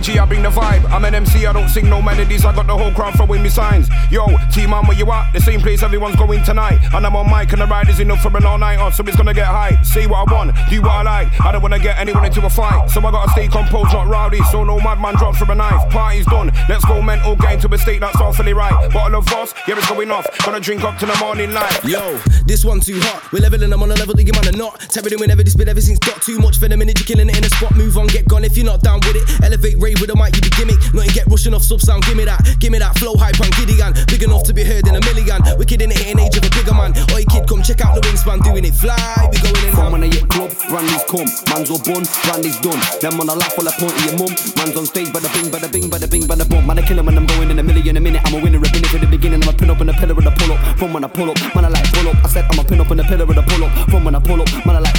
Energy, 0.00 0.18
I 0.18 0.24
bring 0.24 0.42
the 0.42 0.48
vibe. 0.48 0.69
I'm 0.90 1.04
an 1.04 1.14
MC, 1.14 1.46
I 1.46 1.52
don't 1.52 1.68
sing 1.68 1.88
no 1.88 2.02
melodies, 2.02 2.44
I 2.44 2.54
got 2.54 2.66
the 2.66 2.76
whole 2.76 2.92
crowd 2.92 3.14
throwing 3.14 3.42
me 3.42 3.48
signs. 3.48 3.88
Yo, 4.10 4.26
team 4.52 4.70
man, 4.70 4.86
where 4.86 4.96
you 4.96 5.10
at? 5.12 5.32
The 5.32 5.40
same 5.40 5.60
place 5.60 5.82
everyone's 5.82 6.16
going 6.16 6.42
tonight. 6.42 6.78
And 6.92 7.06
I'm 7.06 7.14
on 7.14 7.30
mic, 7.30 7.52
and 7.52 7.62
the 7.62 7.66
ride 7.66 7.88
is 7.88 8.00
enough 8.00 8.20
for 8.20 8.36
an 8.36 8.44
all 8.44 8.58
night 8.58 8.78
on, 8.78 8.92
so 8.92 9.04
it's 9.06 9.16
gonna 9.16 9.32
get 9.32 9.46
hype. 9.46 9.84
Say 9.84 10.06
what 10.06 10.28
I 10.28 10.34
want, 10.34 10.56
do 10.68 10.82
what 10.82 10.90
I 10.90 11.02
like. 11.02 11.40
I 11.40 11.52
don't 11.52 11.62
wanna 11.62 11.78
get 11.78 11.96
anyone 11.98 12.24
into 12.24 12.44
a 12.44 12.50
fight, 12.50 12.90
so 12.90 13.00
I 13.00 13.10
gotta 13.10 13.30
stay 13.30 13.46
composed, 13.46 13.92
not 13.92 14.08
rowdy. 14.08 14.42
So 14.50 14.64
no 14.64 14.80
madman 14.80 15.14
drops 15.16 15.38
from 15.38 15.50
a 15.50 15.54
knife. 15.54 15.88
Party's 15.90 16.26
done, 16.26 16.50
let's 16.68 16.84
go 16.84 17.00
mental, 17.00 17.36
get 17.36 17.54
into 17.54 17.72
a 17.72 17.78
state 17.78 18.00
that's 18.00 18.20
awfully 18.20 18.52
right. 18.52 18.92
Bottle 18.92 19.20
of 19.20 19.28
Voss, 19.28 19.54
yeah, 19.68 19.76
it's 19.78 19.88
going 19.88 20.10
off. 20.10 20.26
Gonna 20.44 20.60
drink 20.60 20.82
up 20.82 20.98
to 20.98 21.06
the 21.06 21.16
morning 21.18 21.52
light. 21.52 21.84
Yo, 21.84 22.18
this 22.46 22.64
one 22.64 22.80
too 22.80 22.98
hot. 23.00 23.30
We're 23.32 23.42
leveling 23.42 23.70
them 23.70 23.82
on 23.82 23.92
a 23.92 23.94
level 23.94 24.14
that 24.14 24.26
you 24.26 24.32
man 24.32 24.48
are 24.48 24.58
not. 24.58 24.80
Tapping 24.80 25.12
in 25.12 25.20
whenever 25.20 25.44
this 25.44 25.54
bit, 25.54 25.68
everything's 25.68 26.00
got 26.00 26.20
too 26.22 26.38
much 26.38 26.58
for 26.58 26.68
the 26.68 26.76
minute. 26.76 26.98
You're 26.98 27.06
killing 27.06 27.30
it 27.30 27.38
in 27.38 27.44
a 27.44 27.48
spot. 27.48 27.76
Move 27.76 27.96
on, 27.96 28.08
get 28.08 28.26
gone 28.26 28.44
if 28.44 28.56
you're 28.56 28.66
not 28.66 28.82
down 28.82 28.98
with 29.00 29.14
it. 29.14 29.44
Elevate 29.44 29.78
rave 29.78 30.00
with 30.00 30.10
a 30.10 30.16
mic, 30.16 30.34
you 30.34 30.42
be 30.42 30.50
gimmick. 30.50 30.79
Nothing 30.92 31.12
get 31.14 31.26
rushing 31.26 31.54
off 31.54 31.62
sub 31.62 31.80
sound. 31.80 32.04
Give 32.04 32.16
me 32.16 32.24
that, 32.24 32.40
give 32.58 32.72
me 32.72 32.78
that 32.78 32.98
flow 32.98 33.14
hype 33.16 33.38
and 33.40 33.52
giddy 33.56 33.76
gun. 33.76 33.94
Big 34.08 34.22
enough 34.22 34.44
to 34.44 34.52
be 34.52 34.64
heard 34.64 34.86
in 34.86 34.94
a 34.96 35.02
million. 35.06 35.40
Wicked 35.58 35.80
in 35.82 35.90
the 35.90 35.96
hitting 35.96 36.18
age 36.18 36.36
of 36.36 36.44
a 36.44 36.50
bigger 36.50 36.74
man. 36.74 36.92
Oi 37.14 37.24
kid, 37.28 37.46
come 37.46 37.62
check 37.62 37.80
out 37.84 37.94
the 37.94 38.02
wingspan, 38.02 38.42
doing 38.42 38.64
it 38.64 38.74
fly. 38.74 38.96
We 39.30 39.38
going 39.40 39.64
in. 39.66 39.72
From 39.72 39.92
when 39.92 40.04
I 40.04 40.08
hit 40.08 40.28
club, 40.28 40.50
Randy's 40.70 41.04
come. 41.06 41.28
Man's 41.50 41.70
all 41.70 41.82
bun, 41.82 42.02
Randy's 42.28 42.58
done. 42.60 42.80
Them 43.00 43.20
on 43.20 43.28
a 43.28 43.34
laugh 43.34 43.54
while 43.56 43.68
I 43.68 43.72
point 43.78 43.94
to 43.96 44.02
your 44.08 44.16
mum. 44.18 44.32
Man's 44.56 44.76
on 44.76 44.86
stage, 44.86 45.10
bada 45.12 45.28
bing, 45.34 45.48
bada 45.50 45.68
bing, 45.70 45.88
bada 45.90 46.08
bing, 46.10 46.24
bada 46.24 46.44
boom. 46.48 46.66
Man, 46.66 46.78
I 46.78 46.82
kill 46.82 46.98
him 46.98 47.06
when 47.06 47.16
I'm 47.16 47.26
going 47.26 47.50
in 47.50 47.58
a 47.58 47.62
million 47.62 47.96
a 47.96 48.00
minute. 48.00 48.22
I'm 48.24 48.34
a 48.34 48.42
winner, 48.42 48.58
a 48.58 48.70
minute 48.72 48.90
for 48.90 48.98
the 48.98 49.06
beginning. 49.06 49.42
I'm 49.42 49.48
a 49.48 49.52
pin 49.52 49.70
up 49.70 49.80
in 49.80 49.86
the 49.88 49.94
pillar 49.94 50.16
of 50.16 50.24
the 50.24 50.32
pull 50.32 50.52
up. 50.52 50.60
From 50.78 50.92
when 50.92 51.04
I 51.04 51.08
pull 51.08 51.30
up, 51.30 51.38
man, 51.54 51.64
I 51.64 51.68
like 51.68 51.86
pull 51.92 52.08
up. 52.08 52.16
I 52.24 52.28
said 52.28 52.44
I'm 52.50 52.58
a 52.58 52.64
pin 52.64 52.80
up 52.80 52.90
in 52.90 52.96
the 52.98 53.04
pillar 53.04 53.24
of 53.24 53.34
the 53.34 53.42
pull 53.42 53.64
up. 53.64 53.72
From 53.90 54.04
when 54.04 54.14
I 54.14 54.20
pull 54.20 54.40
up, 54.40 54.48
man, 54.64 54.76
I 54.76 54.80
like 54.80 54.96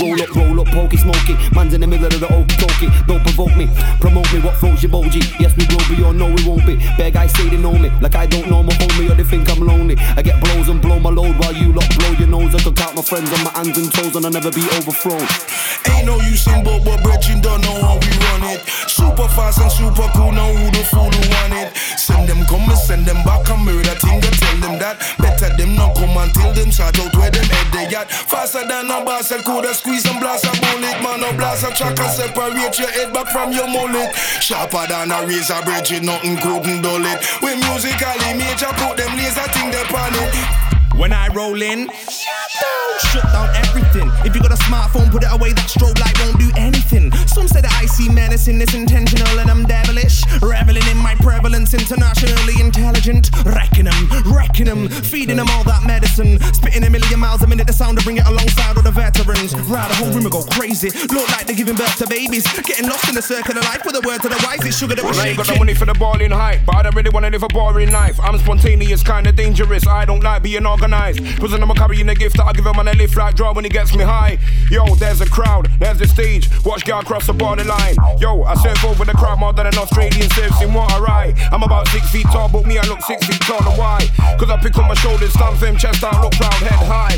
roll 0.00 0.20
up, 0.20 0.34
roll 0.34 0.60
up, 0.60 0.68
pokey, 0.68 0.96
smoky. 0.96 1.34
Man's 1.54 1.72
in 1.74 1.80
the 1.80 1.86
middle 1.86 2.06
of 2.06 2.20
the 2.20 2.28
old 2.34 2.48
talkie. 2.50 2.90
Don't 3.06 3.22
provoke 3.22 3.56
me, 3.56 3.68
promote 4.00 4.30
me. 4.32 4.40
What 4.40 4.56
floats 4.56 4.82
your 4.82 4.92
boji? 4.92 5.23
Yes, 5.38 5.56
we 5.56 5.66
will 5.70 5.84
be, 5.88 6.02
or 6.02 6.14
no, 6.14 6.26
we 6.26 6.42
won't 6.46 6.66
be. 6.66 6.76
Bad 6.96 7.14
guys 7.14 7.32
say 7.32 7.48
they 7.48 7.56
know 7.56 7.76
me, 7.76 7.90
like 8.00 8.14
I 8.14 8.26
don't 8.26 8.48
know 8.50 8.62
my 8.62 8.72
homie, 8.74 9.10
or 9.10 9.14
they 9.14 9.24
think 9.24 9.50
I'm 9.50 9.60
lonely. 9.60 9.96
I 10.16 10.22
get 10.22 10.42
blows 10.42 10.68
and 10.68 10.80
blow 10.80 10.98
my 10.98 11.10
load 11.10 11.36
while 11.38 11.54
you 11.54 11.72
lot 11.72 11.88
blow 11.98 12.12
your 12.12 12.28
nose. 12.28 12.54
I 12.54 12.62
could 12.62 12.76
count 12.76 12.96
my 12.96 13.02
friends 13.02 13.32
on 13.32 13.44
my 13.44 13.52
hands 13.52 13.76
and 13.78 13.92
toes, 13.92 14.16
and 14.16 14.24
I'll 14.24 14.32
never 14.32 14.50
be 14.50 14.62
overthrown. 14.78 15.26
Ain't 15.90 16.06
no 16.06 16.20
use 16.20 16.46
in 16.46 16.64
but 16.64 16.84
but 16.84 17.02
bridging 17.02 17.40
don't 17.40 17.60
know 17.62 17.76
how 17.82 17.96
we 17.98 18.10
run 18.28 18.44
it. 18.54 18.62
Super 18.88 19.28
fast 19.28 19.60
and 19.60 19.70
super 19.70 20.08
cool, 20.14 20.32
now 20.32 20.52
who 20.52 20.70
the 20.70 20.84
fool 20.84 21.10
who 21.10 21.22
want 21.34 21.54
it? 21.54 21.76
Send 21.98 22.28
them 22.28 22.44
come 22.46 22.68
and 22.68 22.78
send 22.78 23.06
them 23.06 23.22
back 23.24 23.48
and 23.50 23.64
murder 23.64 23.96
thing 24.00 24.20
to 24.20 24.30
tell 24.30 24.56
them 24.60 24.78
that. 24.78 24.98
Better 25.18 25.54
them 25.56 25.74
not 25.74 25.96
come 25.96 26.16
until 26.16 26.52
them 26.52 26.70
shout 26.70 26.98
out 26.98 27.14
where 27.16 27.30
them 27.30 27.44
head 27.44 27.68
they 27.72 27.96
at. 27.96 28.10
Faster 28.10 28.66
than 28.66 28.90
a 28.90 29.04
boss, 29.04 29.30
I 29.32 29.42
could 29.42 29.64
have 29.64 29.76
squeeze 29.76 30.04
and 30.06 30.20
blast 30.20 30.44
a 30.44 30.52
bullet. 30.60 30.98
Man, 31.02 31.20
no 31.20 31.32
blast 31.36 31.64
a 31.64 31.70
track 31.74 31.98
and 31.98 32.10
separate 32.10 32.78
your 32.78 32.90
head 32.90 33.12
back 33.12 33.28
from 33.28 33.52
your 33.52 33.68
mullet. 33.68 34.14
Sharper 34.40 34.86
than 34.88 35.12
a 35.14 35.26
razor 35.26 35.62
bridge, 35.64 36.02
nothing 36.02 36.36
couldn't 36.38 36.82
dull 36.82 37.04
it. 37.04 37.18
We 37.42 37.54
musically 37.56 38.34
major, 38.34 38.72
put 38.82 38.96
them 38.96 39.16
laser 39.16 39.46
thing 39.52 39.70
they 39.70 39.84
on 39.94 40.14
it. 40.14 40.73
When 40.96 41.12
I 41.12 41.26
roll 41.34 41.60
in, 41.60 41.90
shut 43.10 43.24
down 43.34 43.50
everything. 43.56 44.10
If 44.24 44.34
you 44.34 44.40
got 44.40 44.52
a 44.52 44.62
smartphone, 44.62 45.10
put 45.10 45.24
it 45.24 45.32
away. 45.32 45.52
That 45.52 45.66
strobe 45.66 45.98
light 45.98 46.14
won't 46.22 46.38
do 46.38 46.48
anything. 46.56 47.10
Some 47.26 47.48
say 47.48 47.60
that 47.60 47.72
I 47.82 47.86
see 47.86 48.08
medicine 48.08 48.62
is 48.62 48.72
intentional 48.74 49.40
and 49.40 49.50
I'm 49.50 49.64
devilish. 49.64 50.22
Reveling 50.40 50.86
in 50.86 50.96
my 50.96 51.16
prevalence, 51.16 51.74
internationally 51.74 52.62
intelligent. 52.62 53.34
Wrecking 53.44 53.90
them, 53.90 54.06
wrecking 54.30 54.66
them, 54.66 54.88
feeding 54.88 55.36
them 55.36 55.50
all 55.50 55.64
that 55.64 55.82
medicine. 55.84 56.38
Spitting 56.54 56.84
a 56.84 56.90
million 56.90 57.18
miles 57.18 57.42
a 57.42 57.48
minute, 57.48 57.66
the 57.66 57.72
sound 57.72 57.98
to 57.98 58.04
bring 58.04 58.18
it 58.18 58.26
alongside 58.26 58.76
all 58.76 58.82
the 58.82 58.94
veterans. 58.94 59.52
Right, 59.66 59.88
the 59.90 59.96
whole 59.98 60.14
room 60.14 60.22
will 60.22 60.30
go 60.30 60.44
crazy. 60.54 60.94
Look 61.10 61.28
like 61.34 61.50
they're 61.50 61.58
giving 61.58 61.74
birth 61.74 61.98
to 61.98 62.06
babies. 62.06 62.46
Getting 62.62 62.88
lost 62.88 63.08
in 63.08 63.16
the 63.16 63.22
circle 63.22 63.58
of 63.58 63.64
life 63.64 63.82
with 63.84 63.98
the 63.98 64.06
words 64.06 64.24
of 64.24 64.30
the 64.30 64.38
wise. 64.46 64.62
It's 64.62 64.78
sugar 64.78 64.94
that 64.94 65.04
I 65.04 65.34
ain't 65.34 65.38
got 65.38 65.48
the 65.50 65.58
money 65.58 65.74
for 65.74 65.86
the 65.86 65.94
balling 65.94 66.30
hype, 66.30 66.64
but 66.64 66.76
I 66.76 66.82
don't 66.84 66.94
really 66.94 67.10
wanna 67.10 67.30
live 67.30 67.42
a 67.42 67.48
boring 67.48 67.90
life. 67.90 68.18
I'm 68.22 68.38
spontaneous, 68.38 69.02
kinda 69.02 69.32
dangerous. 69.32 69.86
I 69.88 70.04
don't 70.04 70.22
like 70.22 70.44
being 70.44 70.64
organized. 70.64 70.83
Prison, 70.84 71.62
I'm 71.62 71.74
carrying 71.74 72.08
a 72.10 72.14
gift 72.14 72.36
that 72.36 72.44
I 72.44 72.52
give 72.52 72.66
him 72.66 72.78
on 72.78 72.86
a 72.88 72.92
lift 72.92 73.16
like 73.16 73.36
draw 73.36 73.54
when 73.54 73.64
he 73.64 73.70
gets 73.70 73.96
me 73.96 74.04
high. 74.04 74.38
Yo, 74.70 74.94
there's 74.96 75.22
a 75.22 75.26
crowd, 75.26 75.70
there's 75.78 75.98
the 75.98 76.06
stage. 76.06 76.50
Watch 76.64 76.84
girl 76.84 77.02
cross 77.02 77.26
the 77.26 77.32
borderline. 77.32 77.96
Yo, 78.18 78.42
I 78.42 78.54
surf 78.54 78.84
over 78.84 79.04
the 79.04 79.12
crowd 79.12 79.38
more 79.40 79.54
than 79.54 79.66
an 79.66 79.78
Australian 79.78 80.28
surfs 80.30 80.60
in 80.60 80.74
water, 80.74 81.00
right? 81.02 81.34
I'm 81.52 81.62
about 81.62 81.88
six 81.88 82.10
feet 82.10 82.26
tall, 82.26 82.50
but 82.50 82.66
me, 82.66 82.76
I 82.78 82.86
look 82.86 83.00
six 83.02 83.26
feet 83.26 83.40
taller. 83.40 83.76
Why? 83.78 84.06
Cause 84.38 84.50
I 84.50 84.58
pick 84.58 84.76
up 84.76 84.86
my 84.86 84.94
shoulders, 84.94 85.32
stand 85.32 85.58
firm, 85.58 85.76
chest 85.76 86.04
out, 86.04 86.20
look 86.22 86.32
proud, 86.32 86.52
head 86.52 86.86
high. 86.86 87.16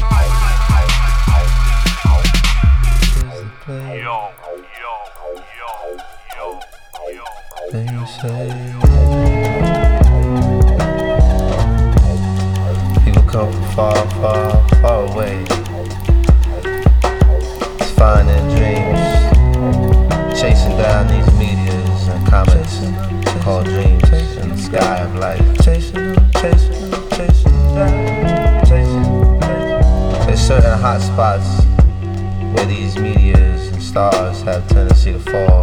Yo, 3.66 4.30
They 7.72 7.86
say 8.06 8.74
people 8.80 9.75
come 13.26 13.52
from 13.52 13.62
far, 13.72 14.10
far, 14.20 14.68
far 14.80 15.12
away 15.12 15.44
It's 17.80 17.90
finding 17.92 18.46
dreams, 18.54 19.00
chasing 20.40 20.76
down 20.76 21.08
these 21.08 21.30
meteors 21.38 22.08
and 22.08 22.26
comets 22.26 22.80
called 23.46 23.66
dreams 23.66 24.10
in 24.38 24.48
the 24.48 24.58
sky 24.58 24.96
of 24.98 25.14
life. 25.14 25.40
Chasing 25.62 26.16
chasing 26.40 26.90
chasing 27.10 27.74
down, 27.74 28.66
chasing. 28.66 29.38
There's 30.26 30.40
certain 30.40 30.76
hot 30.80 31.00
spots 31.00 31.64
where 32.54 32.66
these 32.66 32.98
meteors 32.98 33.68
and 33.68 33.80
stars 33.80 34.42
have 34.42 34.66
tendency 34.66 35.12
to 35.12 35.20
fall. 35.20 35.62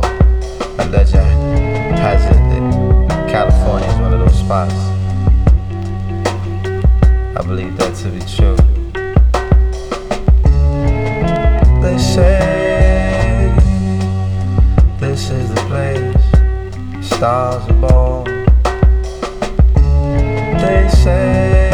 A 0.79 0.85
legend 0.89 1.99
has 1.99 2.23
it 2.25 2.39
that 3.09 3.29
California 3.29 3.89
is 3.89 3.95
one 3.99 4.13
of 4.13 4.19
those 4.21 4.39
spots. 4.39 4.92
I 7.35 7.41
believe 7.41 7.75
that 7.77 7.95
to 7.95 8.09
be 8.09 8.19
true. 8.19 8.55
They 11.81 11.97
say 11.97 13.51
this 14.99 15.29
is 15.31 15.49
the 15.49 15.61
place 15.67 16.13
stars 17.05 17.67
are 17.69 17.73
born. 17.81 18.25
They 20.59 20.87
say 20.89 21.72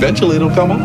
eventually 0.00 0.36
it'll 0.36 0.48
come 0.50 0.70
on. 0.72 0.80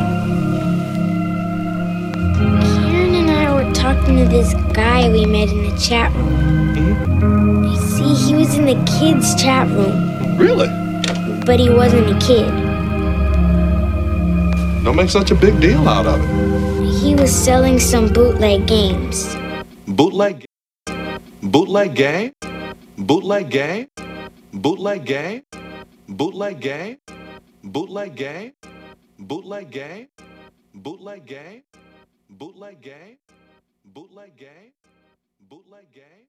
Karen 2.36 3.16
and 3.16 3.32
I 3.32 3.54
were 3.54 3.72
talking 3.74 4.18
to 4.18 4.26
this 4.26 4.54
guy 4.74 5.10
we 5.10 5.26
met 5.26 5.50
in 5.50 5.64
the 5.70 5.78
chat 5.78 6.12
room. 6.14 6.76
Mm-hmm. 6.76 7.64
You 7.64 7.78
see, 7.80 8.14
he 8.26 8.36
was 8.36 8.56
in 8.58 8.66
the 8.66 8.76
kids' 9.00 9.34
chat 9.42 9.68
room, 9.70 10.38
Really? 10.38 10.68
but 11.46 11.62
he 11.62 11.70
wasn't 11.70 12.10
a 12.12 12.18
kid. 12.28 12.52
Don't 14.84 14.98
make 14.98 15.10
such 15.10 15.32
a 15.32 15.36
big 15.36 15.62
deal 15.62 15.88
out 15.88 16.06
of 16.06 16.20
it. 16.20 16.94
He 17.02 17.16
was 17.16 17.32
selling 17.34 17.80
some 17.80 18.12
bootleg 18.12 18.68
games. 18.68 19.34
Bootleg. 19.88 20.44
Bootleg 21.42 21.96
game. 21.96 22.34
Bootleg 22.98 23.50
game. 23.50 23.88
Bootleg 24.54 25.06
game. 25.06 25.42
Bootleg 26.10 26.60
game. 26.60 26.98
Bootleg 27.64 28.16
game. 28.16 28.52
Bootleg 29.18 29.70
gay? 29.72 30.10
Bootleg 30.74 31.26
gay? 31.26 31.64
Bootleg 32.28 32.82
gay? 32.82 33.18
Bootleg 33.82 34.36
gay? 34.36 34.74
Bootleg 35.40 35.88
gay? 35.94 36.25